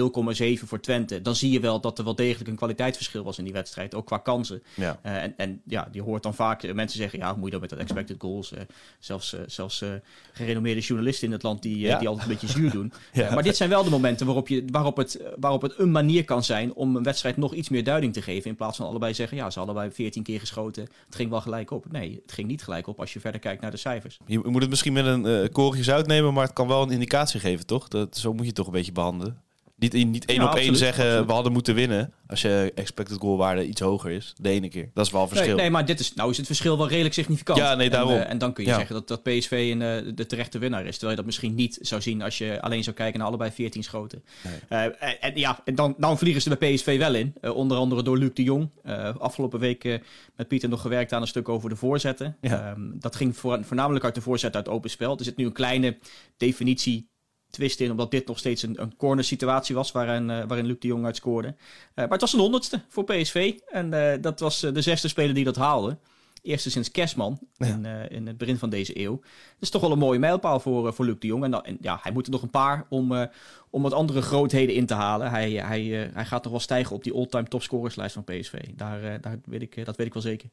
0,7 0.62 0.68
voor 0.68 0.80
Twente, 0.80 1.22
dan 1.22 1.36
zie 1.36 1.52
je 1.52 1.60
wel 1.60 1.82
dat 1.82 1.98
er 1.98 2.04
wel 2.04 2.16
degelijk 2.16 2.50
een 2.50 2.56
kwaliteitsverschil 2.56 3.24
was 3.24 3.38
in 3.38 3.44
die 3.44 3.54
wedstrijd, 3.54 3.96
ook 3.96 4.06
qua 4.06 4.18
kansen. 4.18 4.64
Ja. 4.76 5.00
Uh, 5.06 5.24
en, 5.24 5.34
en 5.38 5.62
ja, 5.66 5.88
je 5.92 6.02
hoort 6.02 6.24
dan 6.24 6.34
vaak 6.34 6.74
mensen 6.74 7.00
zeggen, 7.00 7.20
ja, 7.20 7.30
hoe 7.30 7.36
moet 7.38 7.46
je 7.46 7.52
dat 7.52 7.62
met 7.62 7.70
dat 7.70 7.80
expected 7.80 8.16
goals? 8.20 8.52
Uh, 8.52 8.60
zelfs 9.00 9.36
zelfs 9.48 9.84
gerenommeerde 10.32 10.82
journalisten 10.82 11.28
in 11.28 11.34
het 11.34 11.44
land 11.44 11.62
die, 11.62 11.78
Ja. 11.80 12.00
die 12.00 12.08
altijd 12.08 12.28
een 12.28 12.34
beetje 12.34 12.48
zuur 12.48 12.72
doen. 12.72 12.92
Ja. 13.14 13.34
maar 13.34 13.44
dit 13.44 13.58
zijn 13.58 13.70
wel 13.70 13.84
de 13.84 13.90
momenten 13.90 14.26
waarop, 14.26 14.48
je, 14.48 14.64
waarop, 14.72 14.98
het, 14.98 15.22
waarop 15.40 15.62
het 15.62 15.74
een 15.80 15.92
manier 15.92 16.26
kan 16.26 16.44
zijn 16.44 16.74
om 16.74 16.96
een 16.96 17.04
wedstrijd 17.04 17.38
nog 17.38 17.54
iets 17.54 17.70
meer 17.70 17.84
duiding 17.84 18.14
te 18.14 18.22
geven. 18.22 18.50
In 18.50 18.56
plaats 18.56 18.78
van 18.78 18.86
allebei 18.86 19.14
zeggen, 19.14 19.38
ja, 19.38 19.50
ze 19.50 19.58
hadden 19.58 19.76
allebei 19.76 19.96
14 19.96 20.24
keer 20.24 20.40
geschoten. 20.40 20.84
Het 21.06 21.16
ging 21.16 21.30
wel 21.30 21.42
gelijk 21.42 21.72
op. 21.72 21.92
Nee, 21.92 22.20
het 22.22 22.32
ging 22.32 22.48
niet 22.48 22.64
gelijk 22.64 22.88
op 22.88 23.00
als 23.00 23.14
je 23.14 23.20
verder 23.20 23.40
kijkt 23.40 23.62
naar 23.62 23.72
de 23.72 23.78
cijfers. 23.78 24.20
Je 24.26 24.40
moet 24.44 24.62
het 24.62 24.70
misschien 24.70 24.94
met 24.94 25.06
een 25.06 25.52
korreltje 25.52 25.84
zout 25.84 26.08
nemen, 26.08 26.34
maar 26.34 26.44
het 26.44 26.54
kan 26.54 26.68
wel 26.68 26.82
een 26.82 26.92
indicatie 26.92 27.40
geven, 27.40 27.66
toch? 27.66 27.88
Dat, 27.88 28.18
zo 28.18 28.34
moet 28.34 28.46
je 28.46 28.52
toch 28.52 28.66
een 28.66 28.72
beetje 28.72 28.89
behandelen. 28.94 29.42
Niet, 29.80 29.94
niet 29.94 30.26
één 30.26 30.42
Ja, 30.42 30.50
op 30.50 30.56
één 30.56 30.76
zeggen, 30.76 31.06
absoluut. 31.06 31.26
we 31.26 31.32
hadden 31.34 31.52
moeten 31.52 31.76
winnen. 31.76 32.14
Als 32.28 32.42
je 32.42 32.72
expected 32.76 33.18
goal 33.18 33.38
waarde 33.38 33.68
iets 33.68 33.82
hoger 33.82 34.12
is. 34.12 34.34
De 34.42 34.50
ene 34.50 34.70
keer. 34.70 34.90
Dat 34.94 35.06
is 35.06 35.12
wel 35.12 35.22
een 35.22 35.28
verschil. 35.28 35.48
Nee, 35.48 35.62
nee, 35.62 35.70
maar 35.70 35.86
dit 35.86 36.00
is, 36.00 36.14
nou 36.14 36.30
is 36.32 36.38
het 36.38 36.46
verschil 36.46 36.78
wel 36.78 36.88
redelijk 36.90 37.14
significant. 37.14 37.60
Ja, 37.60 37.76
nee, 37.76 37.90
daarom. 37.90 38.12
En, 38.14 38.20
uh, 38.20 38.30
en 38.30 38.38
dan 38.38 38.54
kun 38.54 38.64
je 38.64 38.70
Ja. 38.70 38.76
zeggen 38.76 38.96
dat, 38.96 39.08
dat 39.08 39.24
PSV 39.24 39.52
een, 39.52 40.06
uh, 40.06 40.16
de 40.16 40.26
terechte 40.26 40.58
winnaar 40.58 40.86
is. 40.86 40.92
Terwijl 40.92 41.10
je 41.12 41.16
dat 41.16 41.26
misschien 41.26 41.56
niet 41.56 41.78
zou 41.82 42.02
zien 42.02 42.22
als 42.22 42.38
je 42.38 42.62
alleen 42.62 42.84
zou 42.84 42.96
kijken 42.96 43.20
naar 43.20 43.28
allebei 43.28 43.52
14 43.52 43.84
schoten. 43.84 44.24
Nee. 44.44 44.90
Uh, 44.90 44.96
en, 45.00 45.22
en 45.22 45.32
ja, 45.36 45.62
en 45.66 45.76
dan, 45.76 45.96
dan 45.98 46.18
vliegen 46.18 46.42
ze 46.42 46.58
bij 46.58 46.74
PSV 46.74 46.98
wel 46.98 47.14
in. 47.14 47.34
Onder 47.42 47.78
andere 47.78 48.04
door 48.04 48.18
Luc 48.18 48.34
de 48.34 48.44
Jong. 48.44 48.70
Afgelopen 49.18 49.60
week 49.60 50.00
met 50.36 50.48
Pieter 50.48 50.70
nog 50.70 50.82
gewerkt 50.82 51.14
aan 51.14 51.22
een 51.22 51.28
stuk 51.28 51.50
over 51.50 51.70
de 51.70 51.76
voorzetten. 51.76 52.38
Ja. 52.42 52.72
Um, 52.72 52.96
dat 53.00 53.16
ging 53.16 53.38
voor, 53.38 53.60
voornamelijk 53.64 54.06
uit 54.06 54.16
de 54.16 54.22
voorzet 54.22 54.56
uit 54.56 54.70
open 54.70 54.90
spel. 54.90 55.18
Er 55.18 55.24
zit 55.24 55.38
nu 55.38 55.46
een 55.46 55.52
kleine 55.52 55.98
definitie 56.38 57.10
twist 57.50 57.80
in, 57.80 57.92
omdat 57.92 58.12
dit 58.12 58.28
nog 58.28 58.38
steeds 58.38 58.64
een, 58.64 58.82
een 58.82 58.96
corner 58.98 59.24
situatie 59.24 59.76
was 59.76 59.92
waarin, 59.92 60.30
uh, 60.30 60.44
waarin 60.48 60.66
Luc 60.66 60.80
de 60.80 60.88
Jong 60.88 61.06
uit 61.06 61.16
scoorde. 61.16 61.48
Uh, 61.48 61.56
maar 61.96 62.10
het 62.10 62.22
was 62.22 62.34
een 62.34 62.40
honderdste 62.40 62.82
voor 62.88 63.04
PSV 63.04 63.54
en 63.68 63.94
uh, 63.94 64.14
dat 64.22 64.40
was 64.40 64.60
de 64.60 64.82
zesde 64.82 65.08
speler 65.08 65.34
die 65.34 65.44
dat 65.44 65.56
haalde. 65.56 65.98
Eerste 66.42 66.72
sinds 66.72 66.92
Kersman 66.92 67.40
Ja. 67.58 67.66
in, 67.68 67.86
in, 68.10 68.28
het 68.28 68.38
begin 68.38 68.58
van 68.58 68.70
deze 68.70 69.00
eeuw. 69.00 69.16
Dat 69.20 69.60
is 69.60 69.70
toch 69.70 69.82
wel 69.82 69.92
een 69.92 69.98
mooie 69.98 70.20
mijlpaal 70.20 70.60
voor, 70.60 70.94
voor 70.94 71.06
Luc 71.06 71.16
de 71.20 71.28
Jong. 71.28 71.44
En, 71.44 71.52
dan, 71.52 71.64
en, 71.66 71.78
ja, 71.82 72.00
hij 72.02 72.12
moet 72.12 72.26
er 72.26 72.32
nog 72.32 72.42
een 72.42 72.50
paar 72.50 72.86
om, 72.90 73.30
om 73.70 73.82
wat 73.82 73.94
andere 73.94 74.22
grootheden 74.22 74.76
in 74.76 74.86
te 74.86 74.94
halen. 74.94 75.30
Hij, 75.30 75.52
hij, 75.52 76.10
hij 76.14 76.26
gaat 76.26 76.44
nog 76.44 76.52
wel 76.52 76.62
stijgen 76.62 76.96
op 76.96 77.04
die 77.04 77.14
all-time 77.14 77.48
topscorerslijst 77.48 78.14
van 78.14 78.24
PSV. 78.24 78.54
Daar, 78.76 79.22
daar 79.22 79.40
weet 79.46 79.62
ik, 79.62 79.86
dat 79.86 79.96
weet 79.96 80.08
ik 80.08 80.14
wel 80.14 80.22
zeker. 80.22 80.50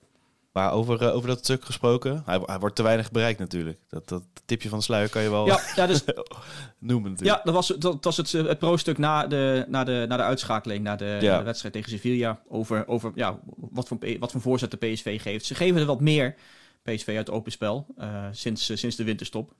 Maar 0.56 0.72
over, 0.72 1.02
uh, 1.02 1.14
over 1.14 1.28
dat 1.28 1.38
stuk 1.38 1.64
gesproken, 1.64 2.22
hij, 2.26 2.40
hij, 2.44 2.58
wordt 2.58 2.76
te 2.76 2.82
weinig 2.82 3.10
bereikt 3.10 3.38
natuurlijk. 3.38 3.78
Dat, 3.88 4.08
dat 4.08 4.22
tipje 4.44 4.68
van 4.68 4.78
de 4.78 4.84
sluier 4.84 5.08
kan 5.08 5.22
je 5.22 5.30
wel 5.30 5.46
ja, 5.46 5.60
ja, 5.74 5.86
dus, 5.86 6.04
noemen 6.78 7.10
natuurlijk. 7.10 7.38
Ja, 7.38 7.44
dat 7.44 7.54
was, 7.54 7.66
dat 7.66 8.04
was 8.04 8.16
het, 8.16 8.32
het 8.32 8.58
pro-stuk 8.58 8.98
na 8.98 9.26
de, 9.26 9.64
na, 9.68 9.84
de, 9.84 10.04
na 10.08 10.16
de 10.16 10.22
uitschakeling, 10.22 10.84
na 10.84 10.96
de, 10.96 11.18
Ja. 11.20 11.32
na 11.32 11.38
de 11.38 11.44
wedstrijd 11.44 11.74
tegen 11.74 11.90
Sevilla. 11.90 12.40
Over, 12.48 12.88
over 12.88 13.12
ja, 13.14 13.38
wat, 13.56 13.88
voor, 13.88 13.98
wat 14.18 14.32
voor 14.32 14.40
voorzet 14.40 14.70
de 14.70 14.76
PSV 14.76 15.22
geeft. 15.22 15.44
Ze 15.44 15.54
geven 15.54 15.80
er 15.80 15.86
wat 15.86 16.00
meer, 16.00 16.34
PSV 16.82 17.14
uit 17.16 17.30
open 17.30 17.52
spel, 17.52 17.86
uh, 17.98 18.26
sinds, 18.30 18.70
uh, 18.70 18.76
sinds 18.76 18.96
de 18.96 19.04
winterstop. 19.04 19.52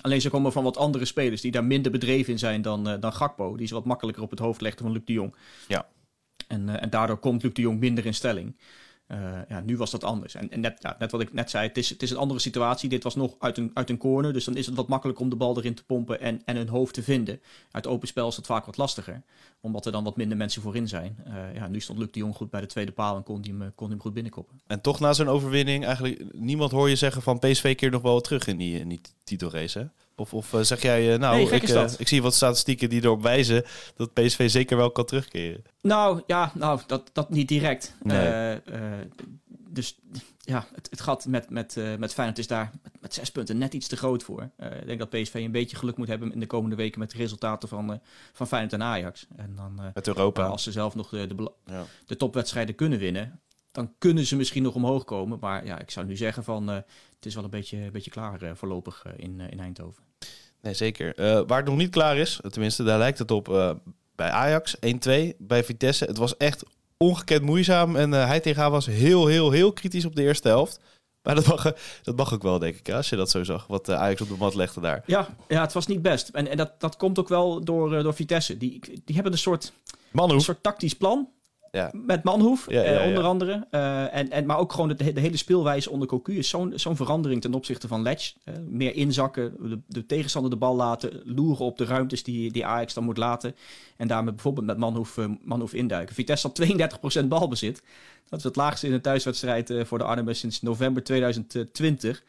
Alleen 0.00 0.20
ze 0.20 0.30
komen 0.30 0.52
van 0.52 0.64
wat 0.64 0.76
andere 0.76 1.04
spelers 1.04 1.40
die 1.40 1.50
daar 1.50 1.64
minder 1.64 1.92
bedreven 1.92 2.32
in 2.32 2.38
zijn 2.38 2.62
dan, 2.62 2.88
uh, 2.88 2.94
dan 3.00 3.12
Gakpo. 3.12 3.56
Die 3.56 3.66
ze 3.66 3.74
wat 3.74 3.84
makkelijker 3.84 4.22
op 4.22 4.30
het 4.30 4.38
hoofd 4.38 4.60
legden 4.60 4.84
van 4.84 4.92
Luc 4.92 5.02
de 5.04 5.12
Jong. 5.12 5.34
Ja. 5.68 5.86
En, 6.48 6.80
en 6.80 6.90
daardoor 6.90 7.18
komt 7.18 7.42
Luc 7.42 7.52
de 7.52 7.62
Jong 7.62 7.80
minder 7.80 8.06
in 8.06 8.14
stelling. 8.14 8.54
Ja, 9.48 9.60
nu 9.60 9.76
was 9.76 9.90
dat 9.90 10.04
anders. 10.04 10.34
En, 10.34 10.60
net, 10.60 10.78
ja, 10.80 10.96
net 10.98 11.10
wat 11.10 11.20
ik 11.20 11.32
net 11.32 11.50
zei, 11.50 11.68
het 11.68 11.78
is, 11.78 11.88
het 11.88 12.02
is 12.02 12.10
een 12.10 12.16
andere 12.16 12.40
situatie. 12.40 12.88
Dit 12.88 13.02
was 13.02 13.14
nog 13.14 13.34
uit 13.38 13.58
een, 13.58 13.70
uit 13.74 13.90
een 13.90 13.98
corner, 13.98 14.32
dus 14.32 14.44
dan 14.44 14.56
is 14.56 14.66
het 14.66 14.74
wat 14.74 14.88
makkelijker 14.88 15.24
om 15.24 15.30
de 15.30 15.36
bal 15.36 15.56
erin 15.56 15.74
te 15.74 15.84
pompen 15.84 16.20
en, 16.20 16.42
en 16.44 16.56
hun 16.56 16.68
hoofd 16.68 16.94
te 16.94 17.02
vinden. 17.02 17.40
Uit 17.70 17.86
open 17.86 18.08
spel 18.08 18.28
is 18.28 18.34
dat 18.36 18.46
vaak 18.46 18.66
wat 18.66 18.76
lastiger, 18.76 19.22
omdat 19.60 19.86
er 19.86 19.92
dan 19.92 20.04
wat 20.04 20.16
minder 20.16 20.36
mensen 20.36 20.62
voorin 20.62 20.88
zijn. 20.88 21.16
ja, 21.54 21.68
nu 21.68 21.80
stond 21.80 21.98
Luc 21.98 22.08
de 22.10 22.18
Jong 22.18 22.34
goed 22.34 22.50
bij 22.50 22.60
de 22.60 22.66
tweede 22.66 22.92
paal 22.92 23.16
en 23.16 23.22
kon 23.22 23.40
hij 23.40 23.54
hem, 23.58 23.72
kon 23.74 23.90
hem 23.90 24.00
goed 24.00 24.14
binnenkoppen. 24.14 24.60
En 24.66 24.80
toch 24.80 25.00
na 25.00 25.12
zo'n 25.12 25.28
overwinning, 25.28 25.84
eigenlijk 25.84 26.34
niemand 26.34 26.70
hoor 26.70 26.88
je 26.88 26.96
zeggen 26.96 27.22
van 27.22 27.38
PSV 27.38 27.74
keer 27.74 27.90
nog 27.90 28.02
wel 28.02 28.20
terug 28.20 28.46
in 28.46 28.56
die, 28.56 28.78
in 28.78 28.88
die 28.88 29.00
titelrace, 29.24 29.78
hè? 29.78 29.86
Of, 30.16 30.34
of 30.34 30.54
zeg 30.60 30.82
jij, 30.82 31.16
nou, 31.16 31.40
ik, 31.40 31.62
ik, 31.98 32.08
zie 32.08 32.22
wat 32.22 32.34
statistieken 32.34 32.88
die 32.88 33.02
erop 33.02 33.22
wijzen 33.22 33.64
dat 33.96 34.12
PSV 34.12 34.50
zeker 34.50 34.76
wel 34.76 34.90
kan 34.90 35.04
terugkeren. 35.04 35.64
Nou, 35.80 36.22
ja, 36.26 36.52
nou, 36.54 36.80
dat, 36.86 37.10
dat 37.12 37.30
niet 37.30 37.48
direct. 37.48 37.94
Nee. 38.02 38.60
dus 39.48 39.98
ja, 40.44 40.66
het, 40.74 40.90
het 40.90 41.00
gat 41.00 41.26
met, 41.26 41.50
met, 41.50 41.76
met 41.98 42.12
Feyenoord 42.12 42.38
is 42.38 42.46
daar 42.46 42.72
met, 43.00 43.14
zes 43.14 43.30
punten 43.30 43.58
net 43.58 43.74
iets 43.74 43.88
te 43.88 43.96
groot 43.96 44.22
voor. 44.22 44.50
Ik 44.80 44.86
denk 44.86 44.98
dat 44.98 45.10
PSV 45.10 45.34
een 45.34 45.50
beetje 45.50 45.76
geluk 45.76 45.96
moet 45.96 46.08
hebben 46.08 46.32
in 46.32 46.40
de 46.40 46.46
komende 46.46 46.76
weken 46.76 46.98
met 46.98 47.10
de 47.10 47.16
resultaten 47.16 47.68
van, 47.68 48.00
van 48.32 48.46
Feyenoord 48.46 48.72
en 48.72 48.82
Ajax. 48.82 49.26
En 49.36 49.52
dan, 49.56 49.80
met 49.94 50.06
Europa. 50.06 50.46
als 50.46 50.62
ze 50.62 50.72
zelf 50.72 50.94
nog 50.94 51.08
de, 51.08 51.26
de, 51.26 51.52
ja. 51.66 51.84
de, 52.06 52.16
topwedstrijden 52.16 52.74
kunnen 52.74 52.98
winnen, 52.98 53.40
dan 53.70 53.94
kunnen 53.98 54.26
ze 54.26 54.36
misschien 54.36 54.62
nog 54.62 54.74
omhoog 54.74 55.04
komen. 55.04 55.38
Maar 55.40 55.64
ja, 55.66 55.78
ik 55.78 55.90
zou 55.90 56.06
nu 56.06 56.16
zeggen 56.16 56.44
van 56.44 56.84
het 57.22 57.30
is 57.30 57.34
wel 57.34 57.44
een 57.44 57.50
beetje, 57.50 57.76
een 57.76 57.92
beetje 57.92 58.10
klaar 58.10 58.56
voorlopig 58.56 59.04
in, 59.16 59.40
in 59.40 59.60
Eindhoven. 59.60 60.02
Nee, 60.60 60.74
zeker. 60.74 61.12
waar 61.46 61.58
het 61.58 61.66
nog 61.66 61.76
niet 61.76 61.90
klaar 61.90 62.16
is, 62.16 62.40
tenminste 62.50 62.82
daar 62.82 62.98
lijkt 62.98 63.18
het 63.18 63.30
op 63.30 63.78
bij 64.14 64.30
Ajax 64.30 64.76
1-2, 64.76 64.78
bij 65.38 65.64
Vitesse. 65.64 66.04
Het 66.04 66.16
was 66.16 66.36
echt 66.36 66.64
ongekend 66.96 67.42
moeizaam. 67.42 67.96
En 67.96 68.12
hij 68.12 68.40
tegen 68.40 68.60
haar 68.60 68.70
was 68.70 68.86
heel, 68.86 69.26
heel, 69.26 69.50
heel 69.50 69.72
kritisch 69.72 70.04
op 70.04 70.16
de 70.16 70.22
eerste 70.22 70.48
helft. 70.48 70.80
Maar 71.22 71.34
dat 71.34 71.46
mag, 71.46 71.74
dat 72.02 72.16
mag 72.16 72.34
ook 72.34 72.42
wel, 72.42 72.58
denk 72.58 72.76
ik, 72.76 72.90
als 72.90 73.08
je 73.08 73.16
dat 73.16 73.30
zo 73.30 73.44
zag. 73.44 73.66
Wat 73.66 73.90
Ajax 73.90 74.20
op 74.20 74.28
de 74.28 74.36
mat 74.38 74.54
legde 74.54 74.80
daar. 74.80 75.02
Ja, 75.06 75.28
ja 75.48 75.60
het 75.60 75.72
was 75.72 75.86
niet 75.86 76.02
best. 76.02 76.28
En, 76.28 76.48
en 76.48 76.56
dat, 76.56 76.80
dat 76.80 76.96
komt 76.96 77.18
ook 77.18 77.28
wel 77.28 77.64
door, 77.64 78.02
door 78.02 78.14
Vitesse. 78.14 78.58
Die, 78.58 78.80
die 79.04 79.14
hebben 79.14 79.32
een 79.32 79.38
soort, 79.38 79.72
een 80.12 80.40
soort 80.40 80.62
tactisch 80.62 80.94
plan. 80.94 81.28
Ja. 81.72 81.90
Met 81.92 82.24
Manhoef, 82.24 82.68
eh, 82.68 83.06
onder 83.06 83.24
andere. 83.24 83.66
Uh, 83.70 84.14
en, 84.14 84.30
en, 84.30 84.46
maar 84.46 84.58
ook 84.58 84.72
gewoon 84.72 84.88
de, 84.88 85.12
de 85.12 85.20
hele 85.20 85.36
speelwijze 85.36 85.90
onder 85.90 86.08
Cocu 86.08 86.38
is 86.38 86.48
zo'n 86.48 86.72
zo'n 86.74 86.96
verandering 86.96 87.40
ten 87.40 87.54
opzichte 87.54 87.88
van 87.88 88.02
Letch. 88.02 88.34
Uh, 88.44 88.54
meer 88.68 88.94
inzakken, 88.94 89.54
de, 89.60 89.78
de, 89.86 90.06
tegenstander 90.06 90.50
de 90.50 90.56
bal 90.56 90.76
laten, 90.76 91.20
loeren 91.24 91.64
op 91.64 91.78
de 91.78 91.84
ruimtes 91.84 92.22
die, 92.22 92.52
die 92.52 92.66
Ajax 92.66 92.94
dan 92.94 93.04
moet 93.04 93.16
laten. 93.16 93.54
En 93.96 94.08
daarmee 94.08 94.32
bijvoorbeeld 94.32 94.66
met 94.66 94.78
Manhoef, 94.78 95.18
Manhoef 95.42 95.72
induiken. 95.72 96.14
Vitesse 96.14 96.46
had 96.46 97.22
32% 97.22 97.26
balbezit. 97.28 97.82
Dat 98.28 98.38
is 98.38 98.44
het 98.44 98.56
laagste 98.56 98.86
in 98.86 98.92
een 98.92 99.00
thuiswedstrijd 99.00 99.72
voor 99.82 99.98
de 99.98 100.04
Arnhemmers 100.04 100.38
sinds 100.38 100.62
november 100.62 101.04
2020. 101.04 102.22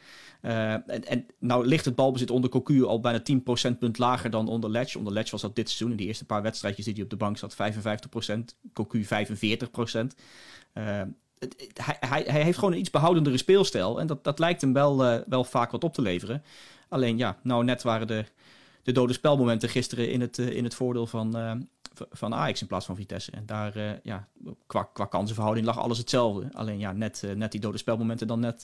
Uh, 0.46 0.72
en, 0.74 1.06
en 1.06 1.26
nou 1.40 1.66
ligt 1.68 1.86
het 1.86 1.96
balbezit 1.96 2.32
onder 2.32 2.50
Cocu 2.50 2.84
al 2.84 3.00
bijna 3.00 3.20
10 3.20 3.44
procentpunt 3.44 3.98
lager 3.98 4.30
dan 4.30 4.48
onder 4.48 4.70
Ledge. 4.70 4.98
Onder 4.98 5.14
Ledge 5.14 5.32
was 5.32 5.42
dat 5.42 5.56
dit 5.56 5.68
seizoen 5.68 5.92
in 5.92 5.98
die 5.98 6.08
eerste 6.08 6.26
paar 6.26 6.42
wedstrijdjes 6.42 6.86
die 6.86 6.94
hij 6.94 7.04
op 7.04 7.10
de 7.10 7.16
bank 7.16 7.38
zat 7.38 7.56
55 7.56 8.10
procent. 8.10 8.56
Cocu 8.74 9.04
45 9.04 9.72
procent. 9.72 10.16
Uh, 10.74 10.84
hij, 11.74 11.98
hij, 12.00 12.24
hij, 12.28 12.44
heeft 12.44 12.58
gewoon 12.58 12.74
een 12.74 12.80
iets 12.80 12.90
behoudendere 12.90 13.38
speelstijl. 13.38 14.00
En 14.00 14.08
dat, 14.08 14.24
dat 14.24 14.40
lijkt 14.40 14.62
hem 14.62 14.74
wel, 14.74 15.24
wel 15.28 15.44
vaak 15.44 15.72
wat 15.72 15.84
op 15.84 15.94
te 15.94 16.02
leveren. 16.02 16.44
Alleen 16.90 17.18
ja, 17.18 17.38
nou 17.44 17.64
net 17.64 17.84
waren 17.84 18.08
de, 18.08 18.26
de 18.84 18.92
dode 18.92 19.14
spelmomenten 19.14 19.70
gisteren 19.70 20.12
in 20.12 20.22
het, 20.22 20.38
in 20.38 20.64
het 20.64 20.76
voordeel 20.76 21.08
van, 21.08 21.36
van 22.12 22.34
Ajax 22.34 22.62
in 22.62 22.68
plaats 22.68 22.86
van 22.86 22.96
Vitesse. 22.96 23.32
En 23.32 23.46
daar, 23.46 24.00
ja, 24.04 24.28
qua, 24.68 24.90
qua 24.94 25.06
kansenverhouding 25.06 25.66
lag 25.66 25.80
alles 25.80 25.98
hetzelfde. 25.98 26.50
Alleen 26.54 26.80
ja, 26.80 26.92
net, 26.92 27.24
net 27.36 27.52
die 27.52 27.62
dode 27.62 27.78
spelmomenten 27.78 28.28
dan 28.28 28.40
net 28.40 28.62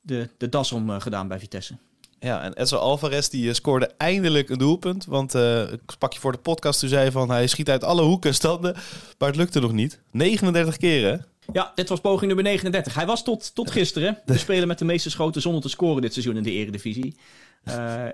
de, 0.00 0.28
de 0.36 0.48
das 0.48 0.72
om 0.72 1.00
gedaan 1.00 1.28
bij 1.28 1.38
Vitesse. 1.38 1.76
Ja, 2.22 2.42
en 2.42 2.52
Edson 2.52 2.80
Alvarez 2.80 3.28
die 3.28 3.54
scoorde 3.54 3.90
eindelijk 3.96 4.48
een 4.48 4.58
doelpunt. 4.58 5.04
Want 5.04 5.34
uh, 5.34 5.72
ik 5.72 5.98
pak 5.98 6.12
je 6.12 6.20
voor 6.20 6.32
de 6.32 6.38
podcast, 6.38 6.80
toen 6.80 6.88
zei 6.88 7.10
van 7.10 7.30
hij 7.30 7.46
schiet 7.46 7.70
uit 7.70 7.84
alle 7.84 8.02
hoeken 8.02 8.30
en 8.30 8.36
standen. 8.36 8.74
Maar 9.18 9.28
het 9.28 9.36
lukte 9.36 9.60
nog 9.60 9.72
niet. 9.72 10.00
39 10.10 10.76
keren. 10.76 11.26
Ja, 11.52 11.72
dit 11.74 11.88
was 11.88 12.00
poging 12.00 12.26
nummer 12.26 12.44
39. 12.44 12.94
Hij 12.94 13.06
was 13.06 13.24
tot, 13.24 13.54
tot 13.54 13.70
gisteren 13.70 14.18
de 14.26 14.38
speler 14.38 14.66
met 14.66 14.78
de 14.78 14.84
meeste 14.84 15.10
schoten 15.10 15.42
zonder 15.42 15.62
te 15.62 15.68
scoren 15.68 16.02
dit 16.02 16.12
seizoen 16.12 16.36
in 16.36 16.42
de 16.42 16.50
Eredivisie. 16.50 17.16
Uh, 17.64 18.06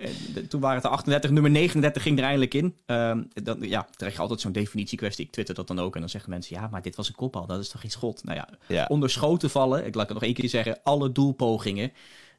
toen 0.48 0.60
waren 0.60 0.76
het 0.76 0.84
er 0.84 0.90
38, 0.90 1.30
nummer 1.30 1.50
39 1.50 2.02
ging 2.02 2.18
er 2.18 2.24
eindelijk 2.24 2.54
in. 2.54 2.76
Uh, 2.86 3.16
dan, 3.42 3.56
ja, 3.60 3.88
krijg 3.96 4.14
je 4.14 4.20
altijd 4.20 4.40
zo'n 4.40 4.52
definitiekwestie. 4.52 5.24
Ik 5.24 5.30
twitter 5.30 5.54
dat 5.54 5.66
dan 5.66 5.78
ook 5.78 5.94
en 5.94 6.00
dan 6.00 6.08
zeggen 6.08 6.30
mensen... 6.30 6.56
ja, 6.56 6.68
maar 6.70 6.82
dit 6.82 6.96
was 6.96 7.08
een 7.08 7.14
kopbal, 7.14 7.46
dat 7.46 7.60
is 7.60 7.68
toch 7.68 7.80
geen 7.80 7.90
schot? 7.90 8.24
Nou 8.24 8.36
ja, 8.36 8.48
ja. 8.66 8.86
onder 8.88 9.10
schoten 9.10 9.50
vallen, 9.50 9.86
ik 9.86 9.94
laat 9.94 10.04
het 10.04 10.14
nog 10.14 10.22
één 10.22 10.34
keer 10.34 10.48
zeggen... 10.48 10.78
alle 10.82 11.12
doelpogingen, 11.12 11.92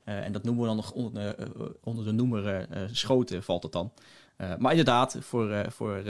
uh, 0.05 0.25
en 0.25 0.31
dat 0.31 0.43
noemen 0.43 0.61
we 0.61 0.67
dan 0.67 0.75
nog 0.75 0.91
onder, 0.91 1.35
onder 1.83 2.05
de 2.05 2.11
noemer 2.11 2.67
schoten 2.91 3.43
valt 3.43 3.63
het 3.63 3.71
dan... 3.71 3.91
Uh, 4.41 4.47
maar 4.57 4.71
inderdaad, 4.71 5.17
voor, 5.19 5.49
uh, 5.49 5.59
voor 5.67 5.97
uh, 5.97 6.03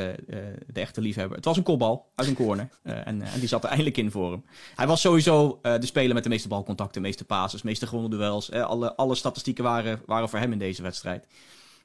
de 0.68 0.80
echte 0.80 1.02
liefhebber. 1.02 1.36
Het 1.36 1.46
was 1.46 1.58
een 1.58 1.64
kopbal 1.64 2.12
uit 2.16 2.28
een 2.28 2.36
corner. 2.36 2.70
En, 2.84 3.22
en, 3.22 3.40
die 3.40 3.48
zat 3.48 3.64
er 3.64 3.70
eindelijk 3.70 3.98
in 3.98 4.12
voor 4.12 4.32
hem. 4.32 4.46
Hij 4.76 4.88
was 4.88 5.02
sowieso 5.02 5.60
de 5.62 5.86
speler 5.86 6.14
met 6.14 6.24
de 6.24 6.30
meeste 6.30 6.48
balcontacten, 6.48 7.02
de 7.02 7.08
meeste 7.08 7.26
passes, 7.26 7.62
de 7.62 7.68
meeste 7.68 7.88
gewonnen 7.88 8.12
duels. 8.12 8.52
alle, 8.52 8.96
alle 8.96 9.16
statistieken 9.16 9.64
waren, 9.64 10.02
waren 10.06 10.30
voor 10.30 10.40
hem 10.40 10.52
in 10.52 10.60
deze 10.60 10.82
wedstrijd. 10.82 11.28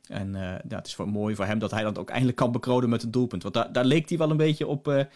En 0.08 0.32
ja, 0.68 0.76
het 0.76 0.86
is 0.86 0.94
voor, 0.94 1.08
mooi 1.08 1.34
voor 1.34 1.44
hem 1.44 1.58
dat 1.58 1.70
hij 1.70 1.82
dat 1.82 1.98
ook 1.98 2.08
eindelijk 2.08 2.36
kan 2.36 2.52
bekronen 2.52 2.88
met 2.88 3.02
een 3.02 3.10
doelpunt. 3.10 3.42
Want 3.42 3.54
daar, 3.54 3.72
daar 3.72 3.84
leek 3.84 4.08
hij 4.08 4.18
wel 4.18 4.30
een 4.30 4.36
beetje 4.36 4.66
op 4.66 5.06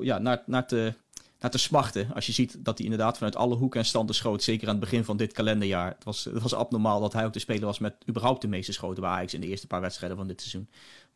ja, 0.00 0.18
naar, 0.18 0.42
naar 0.46 0.66
te 0.66 0.94
naar 1.42 1.50
te 1.50 1.58
smachten. 1.58 2.14
Als 2.14 2.26
je 2.26 2.32
ziet 2.32 2.56
dat 2.58 2.78
hij 2.78 2.86
inderdaad 2.86 3.16
vanuit 3.16 3.36
alle 3.36 3.54
hoeken 3.54 3.80
en 3.80 3.86
standen 3.86 4.14
schoot. 4.14 4.42
Zeker 4.42 4.68
aan 4.68 4.74
het 4.74 4.84
begin 4.84 5.04
van 5.04 5.16
dit 5.16 5.32
kalenderjaar. 5.32 5.88
Het 5.88 6.04
was, 6.04 6.24
het 6.24 6.42
was 6.42 6.54
abnormaal 6.54 7.00
dat 7.00 7.12
hij 7.12 7.24
ook 7.24 7.32
de 7.32 7.38
speler 7.38 7.64
was 7.64 7.78
met 7.78 7.94
überhaupt 8.08 8.40
de 8.40 8.48
meeste 8.48 8.72
schoten 8.72 9.02
bij 9.02 9.10
Ajax 9.10 9.34
in 9.34 9.40
de 9.40 9.46
eerste 9.46 9.66
paar 9.66 9.80
wedstrijden 9.80 10.18
van 10.18 10.26
dit 10.26 10.40
seizoen. 10.40 10.68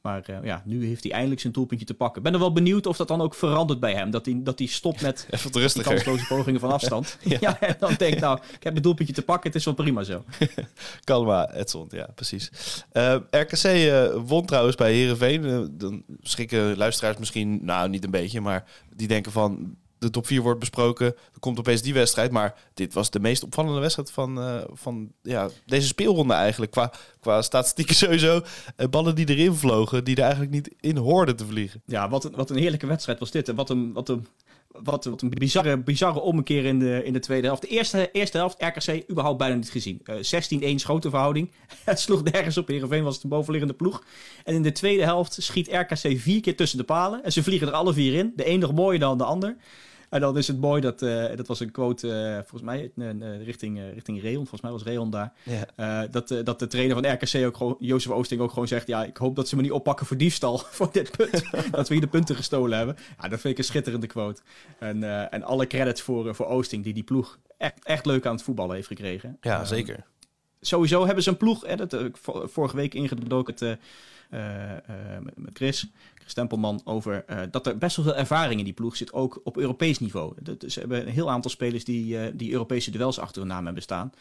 Maar 0.06 0.26
uh, 0.30 0.36
ja, 0.42 0.62
nu 0.64 0.86
heeft 0.86 1.02
hij 1.02 1.12
eindelijk 1.12 1.40
zijn 1.40 1.52
doelpuntje 1.52 1.86
te 1.86 1.94
pakken. 1.94 2.22
Ben 2.22 2.32
er 2.32 2.38
wel 2.38 2.52
benieuwd 2.52 2.86
of 2.86 2.96
dat 2.96 3.08
dan 3.08 3.20
ook 3.20 3.34
verandert 3.34 3.80
bij 3.80 3.94
hem. 3.94 4.10
Dat 4.10 4.26
hij, 4.26 4.40
dat 4.42 4.58
hij 4.58 4.68
stopt 4.68 5.00
met 5.00 5.26
Even 5.30 5.82
kansloze 5.82 6.26
pogingen 6.26 6.60
van 6.60 6.72
afstand. 6.78 7.18
ja. 7.22 7.36
ja. 7.40 7.60
en 7.60 7.76
dan 7.78 7.94
denkt 7.98 8.20
nou, 8.20 8.38
ik 8.38 8.62
heb 8.62 8.72
mijn 8.72 8.82
doelpuntje 8.82 9.14
te 9.14 9.22
pakken. 9.22 9.46
Het 9.46 9.58
is 9.58 9.64
wel 9.64 9.74
prima 9.74 10.02
zo. 10.02 10.24
Kalma, 11.04 11.52
Edson, 11.52 11.86
ja, 11.90 12.08
precies. 12.14 12.50
Uh, 12.92 13.14
eh, 13.14 13.20
RKC 13.30 13.64
uh, 13.64 14.04
eh, 14.04 14.20
won 14.26 14.46
trouwens 14.46 14.76
bij 14.76 14.94
Herenveen. 14.94 15.70
dan 15.78 16.02
schrikken 16.20 16.76
luisteraars 16.76 17.16
misschien, 17.16 17.58
nou 17.62 17.88
niet 17.88 18.04
een 18.04 18.10
beetje, 18.10 18.40
maar 18.40 18.64
die 18.94 19.08
denken 19.08 19.32
van 19.32 19.76
de 19.98 20.10
top 20.10 20.26
4 20.26 20.42
wordt 20.42 20.60
besproken. 20.60 21.06
Er 21.06 21.40
komt 21.40 21.58
opeens 21.58 21.82
die 21.82 21.94
wedstrijd. 21.94 22.30
Maar 22.30 22.54
dit 22.74 22.94
was 22.94 23.10
de 23.10 23.20
meest 23.20 23.42
opvallende 23.42 23.80
wedstrijd 23.80 24.10
van, 24.10 24.38
uh, 24.38 24.62
van 24.72 25.12
ja, 25.22 25.48
deze 25.66 25.86
speelronde 25.86 26.34
eigenlijk. 26.34 26.72
Qua, 26.72 26.92
qua 27.20 27.42
statistieken 27.42 27.94
sowieso. 28.04 28.40
Uh, 28.76 28.88
ballen 28.88 29.14
die 29.14 29.28
erin 29.28 29.54
vlogen, 29.54 30.04
die 30.04 30.16
er 30.16 30.22
eigenlijk 30.22 30.52
niet 30.52 30.74
in 30.80 30.96
hoorden 30.96 31.36
te 31.36 31.46
vliegen. 31.46 31.82
Ja, 31.86 32.08
wat 32.08 32.24
een, 32.24 32.32
wat 32.36 32.50
een 32.50 32.56
heerlijke 32.56 32.86
wedstrijd 32.86 33.18
was 33.18 33.30
dit. 33.30 33.48
En 33.48 33.54
wat 33.54 33.70
een, 33.70 33.92
wat 33.92 34.08
een, 34.08 34.26
wat, 34.82 35.04
een 35.04 35.28
bizarre, 35.28 35.78
bizarre 35.78 36.20
ommekeer 36.20 36.64
in 36.64 36.78
de, 36.78 37.04
in 37.04 37.12
de 37.12 37.18
tweede 37.18 37.46
helft. 37.46 37.62
De 37.62 37.68
eerste, 37.68 38.10
eerste 38.12 38.36
helft 38.36 38.62
RKC 38.62 39.10
überhaupt 39.10 39.38
bijna 39.38 39.54
niet 39.54 39.70
gezien. 39.70 40.02
Uh, 40.04 40.72
16-1 40.72 40.74
schotenverhouding. 40.74 41.50
Het 41.84 42.00
sloeg 42.00 42.22
nergens 42.22 42.58
op. 42.58 42.68
Heerenveen 42.68 43.04
was 43.04 43.20
de 43.20 43.28
bovenliggende 43.28 43.74
ploeg. 43.74 44.04
En 44.44 44.54
in 44.54 44.62
de 44.62 44.72
tweede 44.72 45.02
helft 45.02 45.36
schiet 45.40 45.68
RKC 45.68 46.18
vier 46.18 46.40
keer 46.40 46.56
tussen 46.56 46.78
de 46.78 46.84
palen. 46.84 47.24
En 47.24 47.32
ze 47.32 47.42
vliegen 47.42 47.68
er 47.68 47.74
alle 47.74 47.92
vier 47.92 48.14
in. 48.14 48.32
De 48.36 48.48
een 48.48 48.58
nog 48.58 48.72
mooier 48.72 49.00
dan 49.00 49.18
de 49.18 49.24
ander. 49.24 49.56
En 50.10 50.20
dan 50.20 50.36
is 50.36 50.46
het 50.46 50.60
mooi 50.60 50.80
dat, 50.80 51.02
uh, 51.02 51.36
dat 51.36 51.46
was 51.46 51.60
een 51.60 51.70
quote, 51.70 52.06
uh, 52.06 52.34
volgens 52.34 52.62
mij, 52.62 52.90
uh, 52.96 53.44
richting, 53.44 53.80
richting 53.92 54.22
Reon. 54.22 54.46
Volgens 54.46 54.60
mij 54.60 54.70
was 54.70 54.82
Reon 54.82 55.10
daar. 55.10 55.32
Dat, 56.10 56.34
dat 56.44 56.58
de 56.58 56.66
trainer 56.66 56.96
van 57.02 57.12
RKC 57.12 57.46
ook 57.46 57.56
gewoon, 57.56 57.76
Jozef 57.78 58.12
Oosting 58.12 58.40
ook 58.40 58.50
gewoon 58.50 58.68
zegt, 58.68 58.86
ja, 58.86 59.04
ik 59.04 59.16
hoop 59.16 59.36
dat 59.36 59.48
ze 59.48 59.56
me 59.56 59.62
niet 59.62 59.72
oppakken 59.72 60.06
voor 60.06 60.16
diefstal 60.16 60.58
voor 60.76 60.88
dit 60.92 61.16
punt. 61.16 61.42
dat 61.70 61.88
we 61.88 61.94
hier 61.94 62.02
de 62.02 62.10
punten 62.10 62.36
gestolen 62.36 62.76
hebben. 62.76 62.96
Ja, 63.20 63.28
dat 63.28 63.40
vind 63.40 63.52
ik 63.52 63.58
een 63.58 63.64
schitterende 63.64 64.06
quote. 64.06 64.42
En, 64.78 65.30
en 65.30 65.42
alle 65.42 65.66
credits 65.66 66.02
voor, 66.02 66.34
voor 66.34 66.46
Oosting, 66.46 66.84
die 66.84 66.94
die 66.94 67.04
ploeg 67.04 67.38
echt, 67.58 67.84
echt 67.84 68.06
leuk 68.06 68.26
aan 68.26 68.34
het 68.34 68.42
voetballen 68.42 68.74
heeft 68.74 68.86
gekregen. 68.86 69.36
Ja, 69.40 69.64
zeker. 69.64 70.04
Sowieso 70.60 71.06
hebben 71.06 71.22
ze 71.22 71.30
een 71.30 71.36
ploeg, 71.36 71.66
hè, 71.66 71.76
dat, 71.76 71.96
vorige 72.44 72.76
week 72.76 72.94
ingedoken 72.94 73.54
het 73.54 73.78
met 75.34 75.50
Chris, 75.52 75.86
Chris 76.14 76.32
Tempelman, 76.32 76.80
over 76.84 77.24
dat 77.50 77.66
er 77.66 77.78
best 77.78 77.96
wel 77.96 78.04
veel 78.04 78.16
ervaring 78.16 78.58
in 78.58 78.64
die 78.64 78.74
ploeg 78.74 78.96
zit, 78.96 79.12
ook 79.12 79.40
op 79.44 79.56
Europees 79.56 79.98
niveau. 79.98 80.34
ze 80.66 80.80
hebben 80.80 81.00
een 81.00 81.12
heel 81.12 81.30
aantal 81.30 81.50
spelers 81.50 81.84
die, 81.84 82.36
die 82.36 82.52
Europese 82.52 82.90
duels 82.90 83.18
achter 83.18 83.40
hun 83.40 83.50
naam 83.50 83.64
hebben 83.64 83.82
staan. 83.82 84.12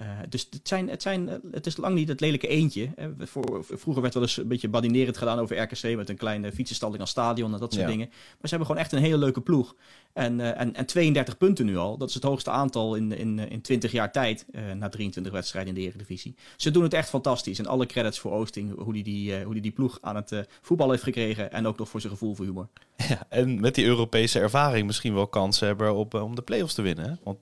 Uh, 0.00 0.06
dus 0.28 0.46
het, 0.50 0.68
zijn, 0.68 0.88
het, 0.88 1.02
zijn, 1.02 1.28
het 1.50 1.66
is 1.66 1.76
lang 1.76 1.94
niet 1.94 2.08
het 2.08 2.20
lelijke 2.20 2.48
eentje. 2.48 2.88
Voor, 3.18 3.64
vroeger 3.64 4.02
werd 4.02 4.14
wel 4.14 4.22
eens 4.22 4.36
een 4.36 4.48
beetje 4.48 4.68
badinerend 4.68 5.16
gedaan 5.16 5.38
over 5.38 5.58
RKC 5.58 5.96
met 5.96 6.08
een 6.08 6.16
kleine 6.16 6.52
fietsenstalling 6.52 7.00
als 7.00 7.10
stadion 7.10 7.52
en 7.54 7.60
dat 7.60 7.72
soort 7.72 7.86
dingen. 7.86 8.06
Maar 8.08 8.38
ze 8.40 8.48
hebben 8.48 8.66
gewoon 8.66 8.82
echt 8.82 8.92
een 8.92 8.98
hele 8.98 9.18
leuke 9.18 9.40
ploeg. 9.40 9.74
En, 10.12 10.38
uh, 10.38 10.60
en, 10.60 10.74
en 10.74 10.86
32 10.86 11.36
punten 11.38 11.66
nu 11.66 11.76
al. 11.76 11.96
Dat 11.96 12.08
is 12.08 12.14
het 12.14 12.22
hoogste 12.22 12.50
aantal 12.50 12.94
in, 12.94 13.12
in, 13.12 13.38
in 13.38 13.60
20 13.60 13.92
jaar 13.92 14.12
tijd. 14.12 14.46
Uh, 14.52 14.72
na 14.72 14.88
23 14.88 15.32
wedstrijden 15.32 15.74
in 15.74 15.80
de 15.80 15.86
Eredivisie. 15.86 16.34
Ze 16.56 16.70
doen 16.70 16.82
het 16.82 16.94
echt 16.94 17.08
fantastisch. 17.08 17.58
En 17.58 17.66
alle 17.66 17.86
credits 17.86 18.18
voor 18.18 18.32
Oosting, 18.32 18.78
hoe 18.78 18.92
hij 18.92 19.02
die, 19.02 19.43
hoe 19.44 19.52
die, 19.52 19.62
die 19.62 19.72
ploeg 19.72 19.98
aan 20.00 20.16
het 20.16 20.46
voetbal 20.60 20.90
heeft 20.90 21.02
gekregen. 21.02 21.52
En 21.52 21.66
ook 21.66 21.78
nog 21.78 21.88
voor 21.88 22.00
zijn 22.00 22.12
gevoel 22.12 22.34
voor 22.34 22.44
humor. 22.44 22.68
Ja, 22.96 23.26
en 23.28 23.60
met 23.60 23.74
die 23.74 23.84
Europese 23.84 24.40
ervaring 24.40 24.86
misschien 24.86 25.14
wel 25.14 25.26
kansen 25.26 25.66
hebben 25.66 25.94
op, 25.94 26.14
om 26.14 26.34
de 26.34 26.42
play-offs 26.42 26.74
te 26.74 26.82
winnen. 26.82 27.04
Hè? 27.04 27.14
Want 27.24 27.38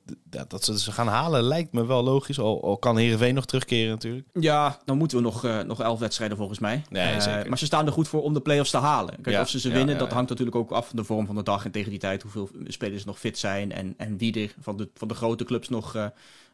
dat 0.48 0.64
ze 0.64 0.78
ze 0.78 0.92
gaan 0.92 1.06
halen 1.06 1.42
lijkt 1.42 1.72
me 1.72 1.86
wel 1.86 2.02
logisch. 2.02 2.38
Al, 2.38 2.62
al 2.62 2.76
kan 2.76 2.96
Heerenveen 2.96 3.34
nog 3.34 3.46
terugkeren 3.46 3.90
natuurlijk. 3.90 4.28
Ja, 4.32 4.78
dan 4.84 4.98
moeten 4.98 5.16
we 5.16 5.22
nog, 5.22 5.42
nog 5.66 5.80
elf 5.80 5.98
wedstrijden 5.98 6.36
volgens 6.36 6.58
mij. 6.58 6.82
Nee, 6.90 7.48
maar 7.48 7.58
ze 7.58 7.64
staan 7.64 7.86
er 7.86 7.92
goed 7.92 8.08
voor 8.08 8.22
om 8.22 8.34
de 8.34 8.40
play-offs 8.40 8.70
te 8.70 8.78
halen. 8.78 9.20
Kijk, 9.20 9.40
of 9.40 9.48
ze 9.48 9.60
ze 9.60 9.70
winnen, 9.70 9.98
dat 9.98 10.12
hangt 10.12 10.28
natuurlijk 10.28 10.56
ook 10.56 10.70
af 10.70 10.86
van 10.86 10.96
de 10.96 11.04
vorm 11.04 11.26
van 11.26 11.34
de 11.34 11.42
dag. 11.42 11.64
En 11.64 11.70
tegen 11.70 11.90
die 11.90 11.98
tijd 11.98 12.22
hoeveel 12.22 12.48
spelers 12.64 13.04
nog 13.04 13.18
fit 13.18 13.38
zijn. 13.38 13.72
En, 13.72 13.94
en 13.96 14.18
wie 14.18 14.40
er 14.42 14.54
van 14.60 14.76
de, 14.76 14.88
van 14.94 15.08
de 15.08 15.14
grote 15.14 15.44
clubs 15.44 15.68
nog 15.68 15.94
eh, 15.94 16.06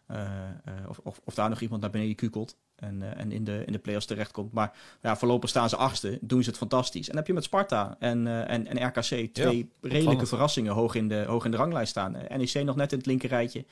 eh, 0.07 0.89
of, 0.89 1.01
of, 1.03 1.21
of, 1.25 1.35
daar 1.35 1.49
nog 1.49 1.61
iemand 1.61 1.81
naar 1.81 1.91
beneden 1.91 2.15
kukelt 2.15 2.57
en, 2.81 3.03
eh, 3.03 3.21
en 3.21 3.33
in 3.33 3.45
de, 3.45 3.63
in 3.67 3.73
de 3.73 3.79
play-offs 3.79 4.07
terechtkomt. 4.07 4.53
Maar 4.53 4.73
ja, 5.03 5.17
voorlopig 5.17 5.49
staan 5.49 5.69
ze 5.69 5.77
achtste, 5.77 6.19
doen 6.21 6.43
ze 6.43 6.49
het 6.49 6.59
fantastisch. 6.59 7.09
En 7.09 7.17
heb 7.17 7.27
je 7.27 7.33
met 7.33 7.45
Sparta 7.45 7.97
en, 7.99 8.47
en, 8.47 8.67
en 8.67 8.87
RKC 8.87 9.35
twee 9.35 9.71
redelijke 9.81 10.27
verrassingen 10.27 10.73
hoog 10.73 10.95
in, 10.95 11.09
de, 11.09 11.25
hoog 11.27 11.45
in 11.45 11.51
de 11.51 11.57
ranglijst 11.57 11.91
staan. 11.91 12.13
NEC 12.13 12.65
nog 12.65 12.77
net 12.77 12.93
in 12.93 12.99
het 12.99 13.07
linkerrijtje. 13.07 13.65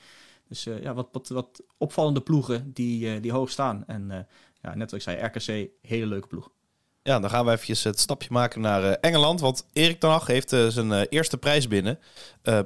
Dus 0.47 0.63
ja, 0.63 0.93
wat, 0.93 1.07
wat, 1.11 1.27
wat 1.27 1.63
opvallende 1.77 2.21
ploegen 2.21 2.73
die, 2.73 3.19
die 3.19 3.31
hoog 3.31 3.49
staan. 3.49 3.83
En 3.87 4.27
ja, 4.61 4.75
net 4.75 4.91
wat 4.91 4.99
ik 4.99 5.01
zei, 5.01 5.25
RKC, 5.25 5.69
hele 5.81 6.05
leuke 6.05 6.27
ploeg. 6.27 6.51
Ja, 7.07 7.19
dan 7.19 7.29
gaan 7.29 7.45
we 7.45 7.51
eventjes 7.51 7.83
het 7.83 7.99
stapje 7.99 8.27
maken 8.31 8.61
naar 8.61 8.83
uh, 8.83 8.91
Engeland. 9.01 9.39
Want 9.39 9.65
Erik 9.73 9.99
ten 9.99 10.09
Hag 10.09 10.27
heeft 10.27 10.53
uh, 10.53 10.67
zijn 10.67 10.91
uh, 10.91 11.01
eerste 11.09 11.37
prijs 11.37 11.67
binnen. 11.67 11.99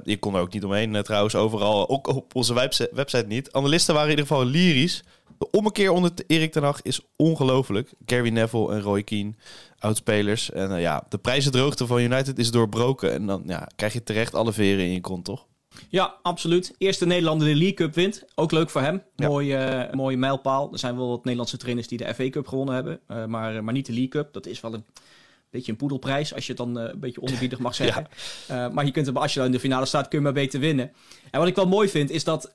je 0.04 0.18
kon 0.18 0.34
er 0.34 0.40
ook 0.40 0.52
niet 0.52 0.64
omheen 0.64 1.02
trouwens, 1.02 1.34
overal. 1.34 1.88
Ook 1.88 2.06
op 2.06 2.34
onze 2.34 2.54
website 2.92 3.24
niet. 3.26 3.52
Analisten 3.52 3.94
waren 3.94 4.10
in 4.10 4.16
ieder 4.18 4.30
geval 4.30 4.46
lyrisch. 4.46 5.02
De 5.38 5.50
ommekeer 5.50 5.90
onder 5.90 6.10
Erik 6.26 6.52
ten 6.52 6.62
Hag 6.62 6.82
is 6.82 7.00
ongelooflijk. 7.16 7.92
Gary 8.06 8.28
Neville 8.28 8.72
en 8.72 8.80
Roy 8.80 9.02
Keane, 9.02 9.34
oudspelers. 9.78 10.50
En 10.50 10.80
ja, 10.80 11.04
de 11.08 11.18
prijzendroogte 11.18 11.86
van 11.86 12.00
United 12.00 12.38
is 12.38 12.50
doorbroken. 12.50 13.12
En 13.12 13.26
dan 13.26 13.42
ja, 13.46 13.68
krijg 13.76 13.92
je 13.92 14.02
terecht 14.02 14.34
alle 14.34 14.52
veren 14.52 14.84
in 14.84 14.92
je 14.92 15.00
kont, 15.00 15.24
toch? 15.24 15.46
Ja, 15.88 16.14
absoluut. 16.22 16.74
Eerste 16.78 17.06
Nederlander 17.06 17.46
die 17.46 17.54
de 17.54 17.60
League 17.60 17.78
Cup 17.86 17.94
wint. 17.94 18.24
Ook 18.34 18.52
leuk 18.52 18.70
voor 18.70 18.80
hem. 18.80 19.02
Ja. 19.16 19.28
Mooie, 19.28 19.86
uh, 19.88 19.94
mooie 19.94 20.16
mijlpaal. 20.16 20.72
Er 20.72 20.78
zijn 20.78 20.96
wel 20.96 21.08
wat 21.08 21.22
Nederlandse 21.22 21.56
trainers 21.56 21.88
die 21.88 21.98
de 21.98 22.14
FA 22.14 22.30
Cup 22.30 22.48
gewonnen 22.48 22.74
hebben. 22.74 23.00
Uh, 23.08 23.24
maar, 23.24 23.64
maar 23.64 23.74
niet 23.74 23.86
de 23.86 23.92
League 23.92 24.10
Cup. 24.10 24.32
Dat 24.32 24.46
is 24.46 24.60
wel 24.60 24.74
een 24.74 24.84
beetje 25.50 25.72
een 25.72 25.78
poedelprijs, 25.78 26.34
als 26.34 26.46
je 26.46 26.52
het 26.52 26.60
dan 26.60 26.78
uh, 26.78 26.90
een 26.92 27.00
beetje 27.00 27.20
onderbiedig 27.20 27.58
mag 27.58 27.74
zeggen. 27.84 28.06
ja. 28.48 28.68
maar 28.68 28.84
je 28.84 28.90
kunt 28.90 29.06
hem, 29.06 29.16
als 29.16 29.32
je 29.32 29.38
dan 29.38 29.48
in 29.48 29.54
de 29.54 29.60
finale 29.60 29.86
staat, 29.86 30.08
kun 30.08 30.18
je 30.18 30.24
maar 30.24 30.32
beter 30.32 30.60
winnen. 30.60 30.92
En 31.30 31.38
wat 31.38 31.48
ik 31.48 31.54
wel 31.54 31.66
mooi 31.66 31.88
vind, 31.88 32.10
is 32.10 32.24
dat... 32.24 32.54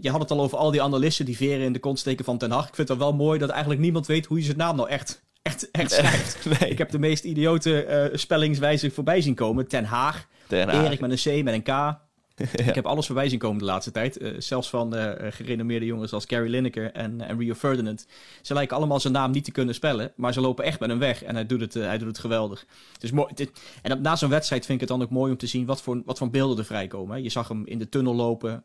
je 0.00 0.10
had 0.10 0.20
het 0.20 0.30
al 0.30 0.40
over 0.40 0.58
al 0.58 0.70
die 0.70 0.82
analisten 0.82 1.24
die 1.24 1.36
veren 1.36 1.64
in 1.64 1.72
de 1.72 1.78
kont 1.78 1.98
steken 1.98 2.24
van 2.24 2.38
Ten 2.38 2.50
Hag. 2.50 2.68
Ik 2.68 2.74
vind 2.74 2.88
het 2.88 2.98
wel 2.98 3.12
mooi 3.12 3.38
dat 3.38 3.50
eigenlijk 3.50 3.80
niemand 3.80 4.06
weet 4.06 4.26
hoe 4.26 4.38
je 4.38 4.44
zijn 4.44 4.56
naam 4.56 4.76
nou 4.76 4.88
echt, 4.88 5.22
echt, 5.42 5.70
echt 5.70 5.90
schrijft. 5.98 6.60
nee. 6.60 6.70
Ik 6.70 6.78
heb 6.78 6.90
de 6.90 6.98
meest 6.98 7.24
idiote 7.24 8.10
spellingswijze 8.14 8.90
voorbij 8.90 9.20
zien 9.20 9.34
komen. 9.34 9.68
Ten 9.68 9.84
Haag. 9.84 10.26
Ten 10.46 10.68
Haag. 10.68 10.84
Erik 10.84 11.00
met 11.00 11.10
een 11.26 11.40
C, 11.40 11.44
met 11.44 11.54
een 11.54 11.62
K. 11.62 11.98
Ik 12.68 12.74
heb 12.74 12.86
alles 12.86 13.06
voorbij 13.06 13.28
zien 13.28 13.38
komen 13.38 13.58
de 13.58 13.64
laatste 13.64 13.90
tijd. 13.90 14.22
Uh, 14.22 14.34
zelfs 14.38 14.70
van 14.70 14.96
uh, 14.96 15.12
gerenommeerde 15.30 15.86
jongens 15.86 16.12
als 16.12 16.24
Gary 16.26 16.50
Lineker 16.50 16.92
en, 16.92 17.20
en 17.20 17.38
Rio 17.38 17.54
Ferdinand. 17.54 18.06
Ze 18.42 18.54
lijken 18.54 18.76
allemaal 18.76 19.00
zijn 19.00 19.12
naam 19.12 19.30
niet 19.30 19.44
te 19.44 19.52
kunnen 19.52 19.74
spellen, 19.74 20.12
maar 20.16 20.32
ze 20.32 20.40
lopen 20.40 20.64
echt 20.64 20.80
met 20.80 20.88
hem 20.88 20.98
weg. 20.98 21.22
En 21.22 21.34
hij 21.34 21.46
doet 21.46 21.60
het, 21.60 21.74
hij 21.74 21.98
doet 21.98 22.08
het 22.08 22.18
geweldig. 22.18 22.66
Dus 22.98 23.10
mooi, 23.10 23.32
dit, 23.34 23.50
en 23.82 24.02
na 24.02 24.16
zo'n 24.16 24.30
wedstrijd 24.30 24.66
vind 24.66 24.82
ik 24.82 24.88
het 24.88 24.98
dan 24.98 25.06
ook 25.06 25.12
mooi 25.12 25.32
om 25.32 25.38
te 25.38 25.46
zien 25.46 25.66
wat 25.66 25.82
voor, 25.82 26.02
wat 26.04 26.18
voor 26.18 26.30
beelden 26.30 26.58
er 26.58 26.64
vrijkomen. 26.64 27.22
Je 27.22 27.30
zag 27.30 27.48
hem 27.48 27.66
in 27.66 27.78
de 27.78 27.88
tunnel 27.88 28.14
lopen. 28.14 28.62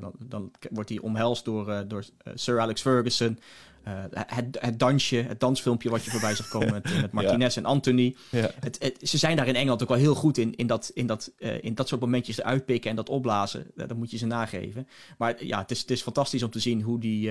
Dan, 0.00 0.12
dan, 0.18 0.50
wordt 0.70 0.88
hij 0.88 0.98
omhelst 0.98 1.44
door, 1.44 1.84
door 1.88 2.04
Sir 2.34 2.60
Alex 2.60 2.80
Ferguson. 2.80 3.38
Uh, 3.88 4.04
het, 4.10 4.58
het, 4.60 4.78
dansje, 4.78 5.16
het 5.16 5.40
dansfilmpje 5.40 5.90
wat 5.90 6.04
je 6.04 6.10
voorbij 6.16 6.34
zag 6.34 6.48
komen 6.48 6.72
met, 6.72 7.00
met 7.00 7.12
Martinez 7.12 7.56
en 7.56 7.64
Anthony. 7.64 8.16
Ja. 8.30 8.50
Het, 8.60 8.98
ze 9.00 9.18
zijn 9.18 9.36
daar 9.36 9.46
in 9.46 9.54
Engeland 9.54 9.82
ook 9.82 9.88
wel 9.88 9.98
heel 9.98 10.14
goed 10.14 10.38
in, 10.38 10.54
in, 10.54 10.66
dat, 10.66 10.90
in, 10.94 11.06
dat, 11.06 11.32
uh, 11.38 11.62
in 11.64 11.74
dat 11.74 11.88
soort 11.88 12.00
momentjes 12.00 12.38
eruit 12.38 12.64
pikken 12.64 12.90
en 12.90 12.96
dat 12.96 13.08
opblazen. 13.08 13.66
Uh, 13.74 13.88
dat 13.88 13.96
moet 13.96 14.10
je 14.10 14.16
ze 14.16 14.26
nageven. 14.26 14.88
Maar 15.18 15.44
ja, 15.44 15.58
het 15.58 15.70
is, 15.70 15.80
het 15.80 15.90
is 15.90 16.02
fantastisch 16.02 16.42
om 16.42 16.50
te 16.50 16.58
zien 16.58 16.82
hoe, 16.82 16.98
die, 16.98 17.30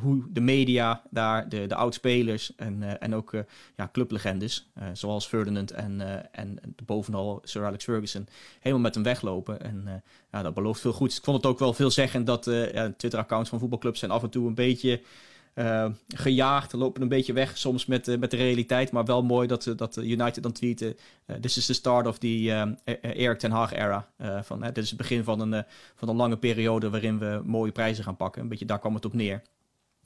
hoe 0.00 0.24
de 0.30 0.40
media 0.40 1.02
daar, 1.10 1.48
de, 1.48 1.66
de 1.66 1.74
oudspelers 1.74 2.54
en, 2.56 3.00
en 3.00 3.14
ook 3.14 3.44
ja, 3.76 3.88
clublegendes, 3.92 4.70
zoals 4.92 5.26
Ferdinand 5.26 5.70
en, 5.70 6.00
en 6.32 6.58
bovenal 6.84 7.40
Sir 7.42 7.64
Alex 7.64 7.84
Ferguson, 7.84 8.28
helemaal 8.60 8.82
met 8.82 8.94
hem 8.94 9.04
weglopen. 9.04 9.60
En 9.60 10.02
ja, 10.32 10.42
dat 10.42 10.54
belooft 10.54 10.80
veel 10.80 10.92
goeds. 10.92 11.16
Ik 11.16 11.24
vond 11.24 11.36
het 11.36 11.46
ook 11.46 11.58
wel 11.58 11.72
veel 11.72 11.90
zeggen 11.90 12.24
dat 12.24 12.42
Twitter-accounts 12.96 13.48
van 13.48 13.58
voetbalclubs 13.58 13.98
zijn 13.98 14.10
af 14.10 14.22
en 14.22 14.30
toe 14.30 14.46
een 14.46 14.54
beetje 14.54 15.00
uh, 15.54 15.86
gejaagd, 16.08 16.72
lopen 16.72 17.02
een 17.02 17.08
beetje 17.08 17.32
weg 17.32 17.58
soms 17.58 17.86
met, 17.86 18.08
uh, 18.08 18.18
met 18.18 18.30
de 18.30 18.36
realiteit. 18.36 18.92
Maar 18.92 19.04
wel 19.04 19.22
mooi 19.22 19.46
dat, 19.46 19.72
dat 19.76 19.96
United 19.96 20.42
dan 20.42 20.52
tweeten. 20.52 20.96
This 21.40 21.56
is 21.56 21.66
the 21.66 21.72
start 21.72 22.06
of 22.06 22.18
the 22.18 22.76
Eric 23.00 23.38
ten 23.38 23.50
Hag 23.50 23.72
era. 23.72 24.08
van, 24.42 24.60
dit 24.60 24.78
is 24.78 24.88
het 24.88 24.98
begin 24.98 25.24
van 25.24 25.40
een, 25.40 25.64
van 25.94 26.08
een 26.08 26.16
lange 26.16 26.36
periode 26.36 26.90
waarin 26.90 27.18
we 27.18 27.42
mooie 27.44 27.72
prijzen 27.72 28.04
gaan 28.04 28.16
pakken. 28.16 28.42
Een 28.42 28.48
beetje 28.48 28.64
daar 28.64 28.78
kwam 28.78 28.94
het 28.94 29.04
op 29.04 29.14
neer. 29.14 29.42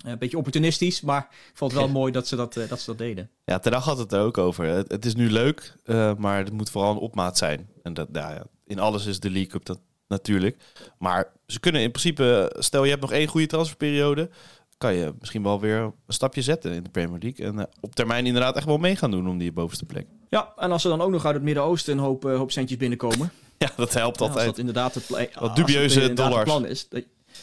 Een 0.05 0.19
beetje 0.19 0.37
opportunistisch, 0.37 1.01
maar 1.01 1.29
ik 1.31 1.57
vond 1.57 1.73
het 1.73 1.81
wel 1.81 1.91
mooi 1.91 2.13
dat 2.13 2.27
ze 2.27 2.37
dat, 2.37 2.55
dat 2.69 2.81
ze 2.81 2.87
dat 2.87 2.99
deden. 2.99 3.31
Ja, 3.45 3.59
ten 3.59 3.73
Hag 3.73 3.85
had 3.85 3.99
het 3.99 4.13
er 4.13 4.21
ook 4.21 4.39
over. 4.39 4.65
Het, 4.65 4.91
het 4.91 5.05
is 5.05 5.15
nu 5.15 5.31
leuk, 5.31 5.75
maar 6.19 6.39
het 6.39 6.53
moet 6.53 6.71
vooral 6.71 6.91
een 6.91 6.99
opmaat 6.99 7.39
zijn. 7.39 7.69
En 7.83 7.95
dat, 7.95 8.13
nou 8.13 8.35
ja, 8.35 8.45
in 8.67 8.79
alles 8.79 9.07
is 9.07 9.21
de 9.21 9.31
League 9.31 9.51
Cup 9.51 9.65
dat 9.65 9.81
natuurlijk. 10.09 10.57
Maar 10.99 11.33
ze 11.47 11.61
kunnen 11.61 11.83
in 11.83 11.91
principe, 11.91 12.57
stel 12.59 12.85
je 12.85 12.91
hebt 12.91 13.03
nog 13.03 13.13
één 13.13 13.27
goede 13.27 13.47
transferperiode 13.47 14.31
kan 14.79 14.95
je 14.95 15.15
misschien 15.19 15.43
wel 15.43 15.61
weer 15.61 15.79
een 15.79 15.93
stapje 16.07 16.43
zetten 16.43 16.73
in 16.73 16.83
de 16.83 16.91
Premier 16.91 17.19
League. 17.21 17.47
En 17.47 17.55
uh, 17.55 17.63
op 17.81 17.95
termijn 17.95 18.27
inderdaad 18.27 18.57
echt 18.57 18.67
wel 18.67 18.79
mee 18.79 18.97
gaan 18.97 19.11
doen 19.11 19.29
om 19.29 19.39
die 19.39 19.53
bovenste 19.53 19.85
plek. 19.85 20.07
Ja, 20.29 20.53
en 20.57 20.73
als 20.73 20.85
er 20.85 20.91
dan 20.91 21.01
ook 21.01 21.11
nog 21.11 21.25
uit 21.25 21.35
het 21.35 21.45
Midden-Oosten 21.45 21.93
een 21.93 22.05
hoop, 22.05 22.25
uh, 22.25 22.37
hoop 22.37 22.51
centjes 22.51 22.79
binnenkomen. 22.79 23.33
ja, 23.59 23.71
dat 23.77 23.93
helpt 23.93 24.21
altijd. 24.21 24.37
Als 24.37 24.47
dat 24.47 24.59
inderdaad 24.59 24.95
het, 24.95 25.35
Wat 25.39 25.57
dubieuze 25.57 26.01
het 26.01 26.17
dollars. 26.17 26.45
plan 26.45 26.67
is. 26.67 26.89
Dat, 26.89 27.03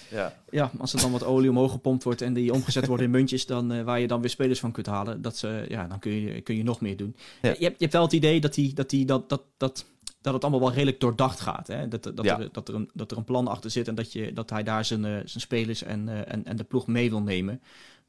ja. 0.10 0.34
ja, 0.50 0.72
als 0.78 0.94
er 0.94 1.02
dan 1.02 1.12
wat 1.12 1.24
olie 1.24 1.50
omhoog 1.50 1.72
gepompt 1.72 2.04
wordt 2.04 2.22
en 2.22 2.34
die 2.34 2.54
omgezet 2.54 2.88
worden 2.88 3.06
in 3.06 3.12
muntjes, 3.12 3.46
dan, 3.46 3.74
uh, 3.74 3.84
waar 3.84 4.00
je 4.00 4.08
dan 4.08 4.22
weer 4.22 4.30
spelers 4.30 4.60
van 4.60 4.72
kunt 4.72 4.86
halen, 4.86 5.22
dat 5.22 5.38
ze, 5.38 5.66
ja, 5.68 5.88
dan 5.88 6.00
kun 6.00 6.12
je, 6.12 6.42
kun 6.42 6.56
je 6.56 6.64
nog 6.64 6.82
meer 6.82 6.98
doen. 6.98 7.16
Ja. 7.42 7.50
Je, 7.50 7.50
hebt, 7.50 7.60
je 7.60 7.76
hebt 7.78 7.94
wel 7.94 8.04
het 8.04 8.14
idee 8.14 8.42
dat, 8.42 8.54
die, 8.54 8.74
dat, 8.74 8.90
die, 8.90 9.06
dat, 9.06 9.30
dat, 9.30 9.42
dat 9.58 9.86
dat 10.22 10.34
het 10.34 10.44
allemaal 10.44 10.62
wel 10.62 10.72
redelijk 10.72 11.00
doordacht 11.00 11.40
gaat. 11.40 11.68
Hè? 11.68 11.88
Dat, 11.88 12.04
dat, 12.04 12.26
er, 12.26 12.50
dat, 12.52 12.68
er 12.68 12.76
een, 12.76 12.90
dat 12.94 13.12
er 13.12 13.18
een 13.18 13.24
plan 13.24 13.48
achter 13.48 13.72
zit 13.72 13.88
en 13.88 13.96
dat, 13.96 14.14
je, 14.14 14.34
dat 14.34 14.50
hij 14.50 14.64
daar 14.64 14.86
zijn, 14.86 15.04
uh, 15.04 15.12
zijn 15.12 15.42
spelers 15.42 15.84
en, 15.84 16.08
uh, 16.08 16.32
en, 16.32 16.46
en 16.46 16.56
de 16.56 16.64
ploeg 16.64 16.88
mee 16.88 17.10
wil 17.10 17.22
nemen. 17.22 17.62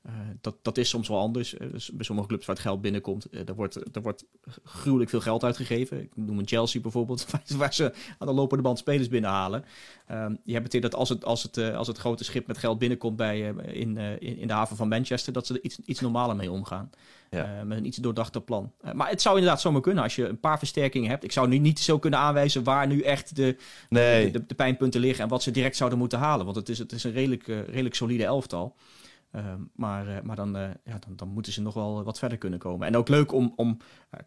Uh, 0.07 0.13
dat, 0.41 0.57
dat 0.63 0.79
is 0.79 0.89
soms 0.89 1.09
wel 1.09 1.19
anders. 1.19 1.55
Uh, 1.55 1.61
bij 1.93 2.05
sommige 2.05 2.29
clubs 2.29 2.47
waar 2.47 2.55
het 2.55 2.65
geld 2.65 2.81
binnenkomt, 2.81 3.27
uh, 3.31 3.49
er, 3.49 3.55
wordt, 3.55 3.97
er 3.97 4.03
wordt 4.03 4.25
gruwelijk 4.65 5.11
veel 5.11 5.21
geld 5.21 5.45
uitgegeven. 5.45 6.03
Ik 6.03 6.11
noem 6.15 6.39
een 6.39 6.49
Chelsea 6.49 6.81
bijvoorbeeld, 6.81 7.27
waar 7.57 7.75
ze 7.75 7.93
aan 8.19 8.27
de 8.27 8.33
lopende 8.33 8.63
band 8.63 8.79
spelers 8.79 9.09
binnenhalen. 9.09 9.65
Ehm, 10.07 10.35
je 10.45 10.53
hebt 10.53 10.73
het 10.73 10.83
dat 10.83 10.95
als 10.95 11.09
het, 11.09 11.25
als, 11.25 11.43
het, 11.43 11.59
als 11.59 11.87
het 11.87 11.99
grote 11.99 12.25
schip 12.25 12.47
met 12.47 12.59
geld 12.59 12.79
binnenkomt 12.79 13.17
bij, 13.17 13.41
in, 13.41 13.97
in, 13.97 14.39
in 14.39 14.47
de 14.47 14.53
haven 14.53 14.77
van 14.77 14.89
Manchester, 14.89 15.33
dat 15.33 15.47
ze 15.47 15.55
er 15.55 15.63
iets, 15.63 15.79
iets 15.79 16.01
normaler 16.01 16.37
mee 16.37 16.51
omgaan. 16.51 16.91
Ja. 17.37 17.65
met 17.65 17.79
een 17.79 17.87
iets 17.87 17.97
doordachter 17.97 18.41
plan. 18.41 18.73
maar 18.93 19.09
het 19.09 19.23
zou 19.23 19.37
inderdaad 19.37 19.61
zomaar 19.61 19.81
kunnen 19.81 20.03
als 20.03 20.17
je 20.17 20.29
een 20.29 20.41
paar 20.41 20.59
versterkingen 20.59 21.11
hebt. 21.11 21.25
Ik 21.25 21.33
zou 21.33 21.49
nu 21.49 21.59
niet 21.59 21.81
zo 21.81 21.99
kunnen 21.99 22.19
aanwijzen 22.19 22.65
waar 22.65 22.87
nu 22.87 23.01
echt 23.01 23.37
de, 23.37 23.57
nee. 23.89 24.25
de, 24.25 24.39
de, 24.39 24.47
de, 24.47 24.55
pijnpunten 24.55 25.01
liggen 25.01 25.25
en 25.25 25.31
wat 25.31 25.43
ze 25.43 25.51
direct 25.51 25.77
zouden 25.77 25.99
moeten 25.99 26.19
halen. 26.19 26.45
Want 26.45 26.57
het 26.57 26.69
is, 26.69 26.79
het 26.79 26.93
is 26.93 27.05
een 27.05 27.13
redelijk, 27.13 27.47
redelijk 27.47 27.95
solide 27.95 28.25
elftal. 28.25 28.77
Ehm, 29.33 29.61
maar 29.75 30.09
uh, 30.09 30.21
maar 30.23 30.37
dan, 30.37 30.57
uh, 30.57 30.63
ja, 30.85 30.99
dan, 30.99 31.17
dan, 31.17 31.29
moeten 31.29 31.53
ze 31.53 31.63
nog 31.63 31.75
wel 31.75 32.03
wat 32.03 32.19
verder 32.19 32.39
kunnen 32.39 32.59
komen. 32.59 32.87
En 32.87 32.97
ook 32.97 33.09
leuk 33.09 33.33
om, 33.33 33.53
om 33.57 33.79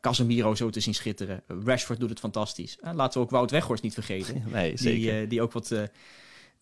Casemiro 0.02 0.56
zo 0.56 0.70
te 0.70 0.80
zien 0.80 0.94
schitteren. 0.94 1.44
Rashford 1.66 2.00
doet 2.00 2.10
het 2.10 2.20
fantastisch. 2.20 2.78
laten 2.82 3.20
we 3.20 3.26
ook 3.26 3.32
Wout 3.32 3.52
Weghorst 3.52 3.84
niet 3.84 3.94
vergeten. 3.94 4.44
Nee, 4.52 4.78
zeker. 4.78 5.18
Die, 5.18 5.28
die, 5.28 5.42
ook 5.42 5.52
wat, 5.52 5.76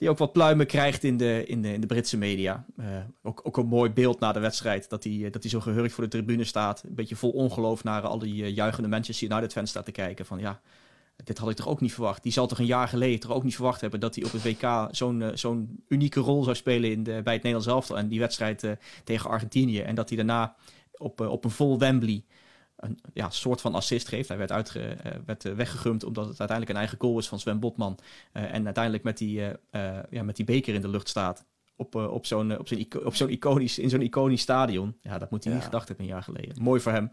die 0.04 0.12
ook 0.12 0.18
wat 0.18 0.32
pluimen 0.32 0.68
krijgt 0.68 1.04
in 1.04 1.18
de, 1.18 1.44
in 1.46 1.62
de, 1.62 1.74
in 1.74 1.82
de 1.82 1.88
Britse 1.88 2.18
media. 2.18 2.66
ook, 3.22 3.42
ook 3.44 3.58
een 3.58 3.66
mooi 3.66 3.92
beeld 3.92 4.20
na 4.20 4.32
de 4.32 4.40
wedstrijd. 4.40 4.90
Dat 4.90 5.04
hij, 5.04 5.30
dat 5.32 5.42
hij 5.42 5.52
zo 5.52 5.60
gehurkt 5.60 5.94
voor 5.94 6.04
de 6.04 6.10
tribune 6.10 6.44
staat. 6.44 6.84
Een 6.84 6.96
beetje 6.96 7.16
vol 7.16 7.32
ongeloof 7.32 7.84
naar 7.84 8.02
al 8.02 8.20
die 8.20 8.54
juichende 8.54 8.90
Manchester 8.90 9.32
United 9.32 9.52
fans 9.52 9.70
staat 9.70 9.86
te 9.86 9.92
kijken. 9.92 10.26
Van 10.26 10.40
ja, 10.40 10.62
dit 11.24 11.38
had 11.38 11.50
ik 11.50 11.56
toch 11.56 11.68
ook 11.68 11.82
niet 11.82 11.94
verwacht. 11.94 12.24
Die 12.24 12.32
zal 12.32 12.48
toch 12.48 12.60
een 12.60 12.66
jaar 12.66 12.88
geleden 12.88 13.20
toch 13.20 13.32
ook 13.32 13.44
niet 13.44 13.56
verwacht 13.56 13.82
hebben 13.82 14.00
dat 14.00 14.16
hij 14.16 14.24
op 14.24 14.32
het 14.32 14.44
WK 14.44 14.88
zo'n 14.92 15.32
zo'n 15.34 15.84
unieke 15.88 16.20
rol 16.20 16.44
zou 16.44 16.56
spelen 16.56 16.92
in 16.92 17.04
de, 17.04 17.12
bij 17.12 17.34
het 17.34 17.44
Nederlands 17.44 17.68
elftal 17.68 17.98
en 17.98 18.08
die 18.08 18.20
wedstrijd 18.20 18.68
tegen 19.04 19.30
Argentinië. 19.30 19.80
En 19.80 19.96
dat 19.96 20.08
hij 20.08 20.18
daarna 20.18 20.56
op, 20.98 21.20
op 21.20 21.44
een 21.44 21.52
vol 21.52 21.80
Wembley 21.80 22.24
een 22.84 23.00
ja, 23.14 23.30
soort 23.30 23.62
van 23.62 23.76
assist 23.76 24.08
geeft. 24.08 24.28
Hij 24.28 24.38
werd, 24.38 24.52
uitge, 24.52 24.98
werd 25.26 25.44
weggegumd 25.44 26.04
omdat 26.04 26.28
het 26.28 26.40
uiteindelijk 26.40 26.70
een 26.70 26.84
eigen 26.84 26.98
goal 27.02 27.18
is 27.18 27.28
van 27.28 27.40
Sven 27.40 27.60
Botman. 27.60 28.00
en 28.32 28.66
uiteindelijk 28.66 29.04
met 29.04 29.18
die, 29.18 29.42
ja, 30.10 30.24
met 30.24 30.36
die 30.36 30.46
beker 30.46 30.74
in 30.74 30.82
de 30.82 30.88
lucht 30.88 31.10
staat. 31.10 31.46
Op, 31.76 31.96
op 31.96 32.26
zo'n 32.26 32.60
op 32.60 32.68
zo'n 32.68 32.88
op 33.04 33.16
zo'n 33.16 33.30
iconisch, 33.30 33.80
in 33.80 33.90
zo'n 33.90 34.02
iconisch 34.02 34.42
stadion. 34.42 34.98
Ja, 35.02 35.18
dat 35.18 35.32
moet 35.32 35.44
hij 35.44 35.52
ja. 35.54 35.58
niet 35.58 35.68
gedacht 35.68 35.88
hebben 35.88 36.06
een 36.06 36.12
jaar 36.12 36.24
geleden. 36.24 36.62
Mooi 36.62 36.82
voor 36.82 36.92
hem. 36.92 37.12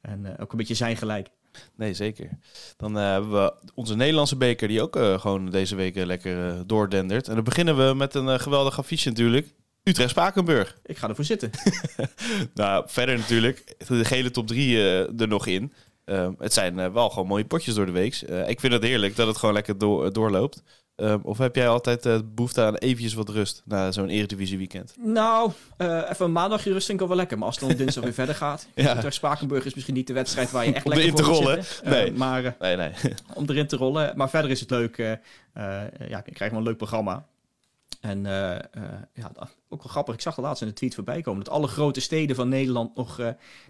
En 0.00 0.38
ook 0.38 0.52
een 0.52 0.58
beetje 0.58 0.74
zijn 0.74 0.96
gelijk. 0.96 1.28
Nee, 1.74 1.94
zeker. 1.94 2.38
Dan 2.76 2.96
uh, 2.96 3.10
hebben 3.10 3.30
we 3.32 3.54
onze 3.74 3.96
Nederlandse 3.96 4.36
beker 4.36 4.68
die 4.68 4.82
ook 4.82 4.96
uh, 4.96 5.20
gewoon 5.20 5.50
deze 5.50 5.76
week 5.76 5.96
lekker 5.96 6.66
doordendert. 6.66 7.28
En 7.28 7.34
dan 7.34 7.44
beginnen 7.44 7.76
we 7.76 7.94
met 7.94 8.14
een 8.14 8.40
geweldig 8.40 8.78
affiche 8.78 9.08
natuurlijk. 9.08 9.54
Utrecht-Spakenburg. 9.88 10.76
Ik 10.84 10.98
ga 10.98 11.08
ervoor 11.08 11.24
zitten. 11.24 11.50
nou, 12.54 12.84
verder 12.86 13.18
natuurlijk 13.18 13.74
de 13.88 14.04
gele 14.04 14.30
top 14.30 14.46
3 14.46 14.76
uh, 14.76 15.20
er 15.20 15.28
nog 15.28 15.46
in. 15.46 15.72
Uh, 16.04 16.28
het 16.38 16.52
zijn 16.52 16.78
uh, 16.78 16.92
wel 16.92 17.10
gewoon 17.10 17.26
mooie 17.28 17.44
potjes 17.44 17.74
door 17.74 17.86
de 17.86 17.92
week. 17.92 18.14
ik 18.46 18.60
vind 18.60 18.72
het 18.72 18.82
heerlijk 18.82 19.16
dat 19.16 19.26
het 19.26 19.36
gewoon 19.36 19.54
lekker 19.54 19.78
do 19.78 20.10
doorloopt. 20.10 20.62
Ehm, 20.96 21.18
of 21.22 21.38
heb 21.38 21.56
jij 21.56 21.68
altijd 21.68 22.34
behoefte 22.34 22.62
aan 22.62 22.74
eventjes 22.74 23.14
wat 23.14 23.28
rust 23.28 23.62
na 23.64 23.92
zo'n 23.92 24.08
Eredivisie 24.08 24.58
weekend? 24.58 24.94
Nou, 24.98 25.52
even 25.78 26.24
een 26.24 26.32
maandagje 26.32 26.72
rust 26.72 26.86
vind 26.86 27.00
ik 27.00 27.06
wel 27.06 27.16
lekker. 27.16 27.38
Maar 27.38 27.46
als 27.46 27.60
het 27.60 27.68
dan 27.68 27.76
dinsdag 27.76 28.04
weer 28.04 28.12
verder 28.24 28.34
gaat. 28.34 28.66
ja. 28.74 29.10
Spakenburg 29.10 29.64
is 29.64 29.74
misschien 29.74 29.94
niet 29.94 30.06
de 30.06 30.12
wedstrijd 30.12 30.50
waar 30.50 30.66
je 30.66 30.72
echt 30.72 30.86
lekker 30.86 31.08
voor 31.08 31.18
te 31.18 31.24
rollen. 31.24 31.64
nee. 31.84 32.12
Maar, 32.12 32.56
nee, 32.58 32.76
nee. 32.76 32.90
om 33.34 33.44
erin 33.48 33.66
te 33.66 33.76
rollen. 33.76 34.12
Maar 34.16 34.30
verder 34.30 34.50
is 34.50 34.60
het 34.60 34.70
leuk. 34.70 35.18
ja, 36.08 36.22
ik 36.24 36.34
krijg 36.34 36.50
wel 36.50 36.60
een 36.60 36.66
leuk 36.66 36.76
programma. 36.76 37.26
En 38.08 38.22
ja, 39.12 39.32
ook 39.68 39.82
wel 39.82 39.92
grappig. 39.92 40.14
Ik 40.14 40.20
zag 40.20 40.34
de 40.34 40.40
laatst 40.40 40.62
in 40.62 40.68
de 40.68 40.74
tweet 40.74 40.94
voorbij 40.94 41.20
komen 41.20 41.44
dat 41.44 41.52
alle 41.52 41.66
grote 41.66 42.00
steden 42.00 42.36
van 42.36 42.48
Nederland 42.48 42.96
nog, 42.96 43.20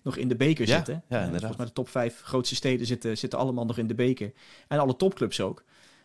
nog 0.02 0.16
in 0.16 0.28
de 0.28 0.36
beker 0.36 0.66
ja, 0.66 0.76
zitten. 0.76 0.94
Ja, 0.94 1.16
inderdaad. 1.16 1.38
volgens 1.38 1.56
mij 1.56 1.66
de 1.66 1.72
top 1.72 1.88
vijf 1.88 2.22
grootste 2.22 2.54
steden 2.54 2.86
zitten, 2.86 3.18
zitten 3.18 3.38
allemaal 3.38 3.64
nog 3.64 3.78
in 3.78 3.86
de 3.86 3.94
beker. 3.94 4.32
En 4.68 4.78
alle 4.78 4.96
topclubs 4.96 5.40
ook 5.40 5.64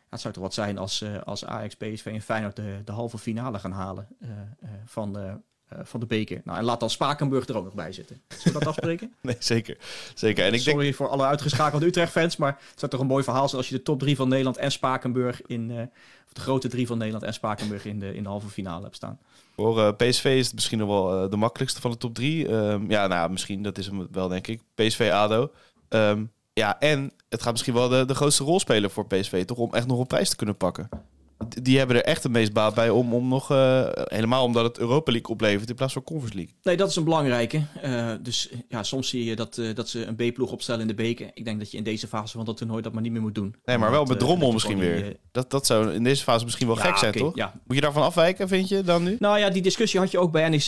het 0.09 0.21
zou 0.21 0.33
toch 0.33 0.43
wat 0.43 0.53
zijn 0.53 0.77
als, 0.77 1.03
als 1.23 1.45
Ajax, 1.45 1.75
PSV 1.75 2.05
en 2.05 2.21
Feyenoord 2.21 2.55
de, 2.55 2.81
de 2.85 2.91
halve 2.91 3.17
finale 3.17 3.59
gaan 3.59 3.71
halen 3.71 4.07
van, 4.85 5.41
van 5.83 5.99
de 5.99 6.05
beker. 6.05 6.41
Nou, 6.43 6.57
en 6.57 6.63
laat 6.63 6.79
dan 6.79 6.89
Spakenburg 6.89 7.47
er 7.47 7.57
ook 7.57 7.63
nog 7.63 7.73
bij 7.73 7.91
zitten. 7.91 8.21
Zullen 8.27 8.59
we 8.59 8.65
dat 8.65 8.67
afspreken? 8.75 9.13
nee, 9.21 9.35
zeker. 9.39 9.77
zeker. 10.15 10.45
En 10.45 10.53
ik 10.53 10.61
Sorry 10.61 10.83
denk... 10.83 10.95
voor 10.95 11.07
alle 11.07 11.25
uitgeschakelde 11.25 11.85
Utrecht-fans, 11.85 12.37
maar 12.37 12.51
het 12.51 12.79
zou 12.79 12.91
toch 12.91 13.01
een 13.01 13.07
mooi 13.07 13.23
verhaal 13.23 13.47
zijn 13.47 13.61
als 13.61 13.69
je 13.69 13.75
de 13.75 13.83
top 13.83 13.99
drie 13.99 14.15
van 14.15 14.29
Nederland 14.29 14.57
en 14.57 14.71
Spakenburg 14.71 15.41
in... 15.41 15.71
of 16.27 16.33
de 16.33 16.41
grote 16.41 16.67
drie 16.67 16.87
van 16.87 16.97
Nederland 16.97 17.23
en 17.25 17.33
Spakenburg 17.33 17.85
in 17.85 17.99
de, 17.99 18.13
in 18.13 18.23
de 18.23 18.29
halve 18.29 18.47
finale 18.47 18.83
hebt 18.83 18.95
staan. 18.95 19.19
Voor 19.55 19.95
PSV 19.95 20.25
is 20.25 20.45
het 20.45 20.55
misschien 20.55 20.77
nog 20.77 20.87
wel 20.87 21.29
de 21.29 21.37
makkelijkste 21.37 21.81
van 21.81 21.91
de 21.91 21.97
top 21.97 22.13
drie. 22.13 22.51
Um, 22.51 22.89
ja, 22.89 23.07
nou, 23.07 23.31
misschien, 23.31 23.63
dat 23.63 23.77
is 23.77 23.85
hem 23.85 24.07
wel, 24.11 24.27
denk 24.27 24.47
ik. 24.47 24.61
PSV-ADO. 24.75 25.51
Um, 25.89 26.31
ja, 26.53 26.79
en 26.79 27.11
het 27.29 27.41
gaat 27.41 27.51
misschien 27.51 27.73
wel 27.73 27.89
de, 27.89 28.05
de 28.05 28.15
grootste 28.15 28.43
rol 28.43 28.59
spelen 28.59 28.91
voor 28.91 29.07
PSV, 29.07 29.45
toch? 29.45 29.57
Om 29.57 29.73
echt 29.73 29.87
nog 29.87 29.99
een 29.99 30.07
prijs 30.07 30.29
te 30.29 30.35
kunnen 30.35 30.57
pakken. 30.57 30.89
Die 31.47 31.77
hebben 31.77 31.95
er 31.95 32.03
echt 32.03 32.23
het 32.23 32.31
meest 32.31 32.53
baat 32.53 32.73
bij 32.73 32.89
om, 32.89 33.13
om 33.13 33.27
nog... 33.27 33.51
Uh, 33.51 33.87
helemaal 33.93 34.43
omdat 34.43 34.63
het 34.63 34.79
Europa 34.79 35.11
League 35.11 35.29
oplevert 35.29 35.69
in 35.69 35.75
plaats 35.75 35.93
van 35.93 36.03
Conference 36.03 36.37
League. 36.37 36.55
Nee, 36.63 36.77
dat 36.77 36.89
is 36.89 36.95
een 36.95 37.03
belangrijke. 37.03 37.61
Uh, 37.85 38.11
dus 38.21 38.49
ja, 38.69 38.83
soms 38.83 39.09
zie 39.09 39.25
je 39.25 39.35
dat, 39.35 39.57
uh, 39.57 39.75
dat 39.75 39.89
ze 39.89 40.05
een 40.05 40.15
B-ploeg 40.15 40.51
opstellen 40.51 40.81
in 40.81 40.87
de 40.87 40.93
beker. 40.93 41.31
Ik 41.33 41.45
denk 41.45 41.59
dat 41.59 41.71
je 41.71 41.77
in 41.77 41.83
deze 41.83 42.07
fase 42.07 42.37
van 42.37 42.45
dat 42.45 42.57
toernooi 42.57 42.81
dat 42.81 42.93
maar 42.93 43.01
niet 43.01 43.11
meer 43.11 43.21
moet 43.21 43.35
doen. 43.35 43.55
Nee, 43.65 43.77
maar 43.77 43.91
wel 43.91 44.05
met 44.05 44.19
Drommel 44.19 44.51
misschien 44.51 44.77
weer. 44.77 45.15
Dat, 45.31 45.51
dat 45.51 45.65
zou 45.65 45.93
in 45.93 46.03
deze 46.03 46.23
fase 46.23 46.43
misschien 46.45 46.67
wel 46.67 46.77
ja, 46.77 46.83
gek 46.83 46.97
zijn, 46.97 47.15
okay, 47.15 47.21
toch? 47.21 47.35
Ja. 47.35 47.53
Moet 47.65 47.75
je 47.75 47.81
daarvan 47.81 48.03
afwijken, 48.03 48.47
vind 48.47 48.69
je, 48.69 48.81
dan 48.81 49.03
nu? 49.03 49.15
Nou 49.19 49.39
ja, 49.39 49.49
die 49.49 49.61
discussie 49.61 49.99
had 49.99 50.11
je 50.11 50.19
ook 50.19 50.31
bij 50.31 50.49
NEC 50.49 50.67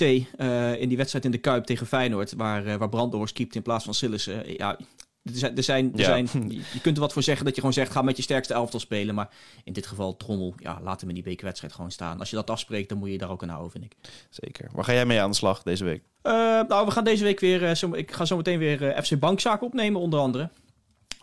in 0.80 0.88
die 0.88 0.98
wedstrijd 0.98 1.26
in 1.26 1.32
de 1.32 1.38
Kuip 1.38 1.66
tegen 1.66 1.88
Feyenoord. 1.88 2.34
Waar, 2.34 2.78
waar 2.78 2.90
Brandhorst 2.90 3.34
keept 3.34 3.56
in 3.56 3.62
plaats 3.62 3.86
van 3.86 3.94
Sillissen. 3.94 4.44
ja, 4.58 4.78
er 5.24 5.32
zijn, 5.34 5.58
er 5.58 5.64
zijn, 5.64 5.94
er 5.94 6.00
ja. 6.00 6.06
zijn, 6.06 6.52
je 6.74 6.82
kunt 6.82 6.96
er 6.96 7.02
wat 7.02 7.14
voor 7.14 7.24
zeggen 7.24 7.46
dat 7.46 7.54
je 7.56 7.60
gewoon 7.60 7.76
zegt, 7.76 7.92
ga 7.92 8.02
met 8.02 8.18
je 8.18 8.24
sterkste 8.24 8.54
elftal 8.54 8.80
spelen. 8.80 9.16
Maar 9.16 9.30
in 9.64 9.74
dit 9.74 9.88
geval 9.88 10.18
Trommel, 10.18 10.54
ja, 10.58 10.80
laat 10.84 11.00
hem 11.00 11.10
in 11.10 11.16
die 11.16 11.24
bekerwedstrijd 11.24 11.74
gewoon 11.74 11.92
staan. 11.92 12.20
Als 12.20 12.30
je 12.30 12.36
dat 12.36 12.50
afspreekt, 12.50 12.90
dan 12.90 12.98
moet 12.98 13.10
je 13.10 13.18
daar 13.18 13.32
ook 13.32 13.44
aan 13.44 13.50
houden, 13.50 13.72
vind 13.72 13.84
ik. 13.84 13.96
Zeker. 14.30 14.70
Waar 14.72 14.84
ga 14.84 14.94
jij 14.94 15.06
mee 15.06 15.22
aan 15.22 15.30
de 15.30 15.36
slag 15.36 15.64
deze 15.64 15.84
week? 15.84 16.04
Uh, 16.24 16.34
nou, 16.68 16.86
we 16.86 16.92
gaan 16.92 17.04
deze 17.04 17.24
week 17.24 17.40
weer, 17.40 17.64
uh, 17.64 17.74
zo, 17.74 17.94
ik 17.94 18.12
ga 18.12 18.26
zo 18.26 18.38
meteen 18.38 18.60
weer 18.60 18.82
uh, 18.82 19.02
FC 19.02 19.20
Bankzaken 19.20 19.68
opnemen, 19.68 20.02
onder 20.02 20.20
andere. 20.20 20.50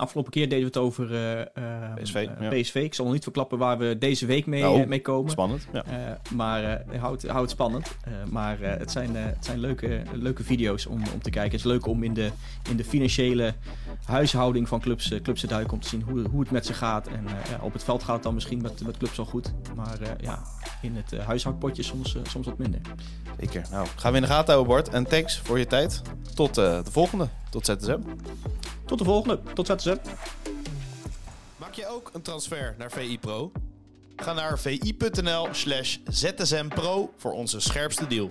Afgelopen 0.00 0.32
keer 0.32 0.48
deden 0.48 0.58
we 0.58 0.64
het 0.64 0.76
over 0.76 1.10
uh, 1.10 1.38
uh, 1.38 1.94
PSV, 2.02 2.28
uh, 2.40 2.60
PSV. 2.60 2.74
Ik 2.74 2.94
zal 2.94 3.04
nog 3.04 3.14
niet 3.14 3.22
verklappen 3.22 3.58
waar 3.58 3.78
we 3.78 3.98
deze 3.98 4.26
week 4.26 4.46
mee, 4.46 4.62
nou, 4.62 4.86
mee 4.86 5.00
komen. 5.00 5.30
Spannend. 5.30 5.66
Ja. 5.72 6.18
maar 6.34 6.84
houd, 6.98 7.22
houd 7.22 7.40
het 7.40 7.50
spannend. 7.50 7.96
maar 8.30 8.60
het 8.60 8.90
zijn, 8.90 9.16
het 9.16 9.44
zijn 9.44 9.58
leuke, 9.58 10.02
leuke 10.12 10.44
video's 10.44 10.86
om, 10.86 11.02
om 11.12 11.22
te 11.22 11.30
kijken. 11.30 11.50
Het 11.50 11.60
is 11.60 11.72
leuk 11.72 11.86
om 11.86 12.02
in 12.02 12.14
de, 12.14 12.30
in 12.70 12.76
de 12.76 12.84
financiële 12.84 13.54
huishouding 14.04 14.68
van 14.68 14.80
clubs, 14.80 15.14
clubs 15.22 15.40
te 15.40 15.46
duiken. 15.46 15.72
Om 15.72 15.80
te 15.80 15.88
zien 15.88 16.02
hoe, 16.02 16.22
hoe 16.30 16.40
het 16.40 16.50
met 16.50 16.66
ze 16.66 16.74
gaat. 16.74 17.06
En 17.06 17.26
op 17.60 17.72
het 17.72 17.84
veld 17.84 18.02
gaat 18.02 18.14
het 18.14 18.22
dan 18.22 18.34
misschien 18.34 18.62
met, 18.62 18.86
met 18.86 18.96
clubs 18.96 19.18
al 19.18 19.24
goed. 19.24 19.52
Maar 19.76 19.98
ja, 20.20 20.42
in 20.82 20.96
het 20.96 21.24
huishoudpotje 21.24 21.82
soms, 21.82 22.16
soms 22.22 22.46
wat 22.46 22.58
minder. 22.58 22.80
Zeker. 23.40 23.66
Nou, 23.70 23.86
gaan 23.96 24.10
we 24.10 24.16
in 24.16 24.24
de 24.24 24.30
gaten 24.30 24.54
houden, 24.54 24.74
Bart. 24.74 24.88
En 24.88 25.04
thanks 25.04 25.38
voor 25.38 25.58
je 25.58 25.66
tijd. 25.66 26.02
Tot 26.34 26.54
de 26.54 26.82
volgende. 26.90 27.28
Tot 27.50 27.66
ZSM. 27.66 28.00
Tot 28.86 28.98
de 28.98 29.04
volgende. 29.04 29.40
Tot 29.54 29.66
ZSM. 29.66 29.96
Maak 31.56 31.74
je 31.74 31.86
ook 31.86 32.10
een 32.12 32.22
transfer 32.22 32.74
naar 32.78 32.90
VI 32.90 33.18
Pro? 33.18 33.52
Ga 34.16 34.32
naar 34.32 34.58
vi.nl 34.58 35.48
slash 35.52 35.98
zsmpro 36.04 37.12
voor 37.16 37.32
onze 37.32 37.60
scherpste 37.60 38.06
deal. 38.06 38.30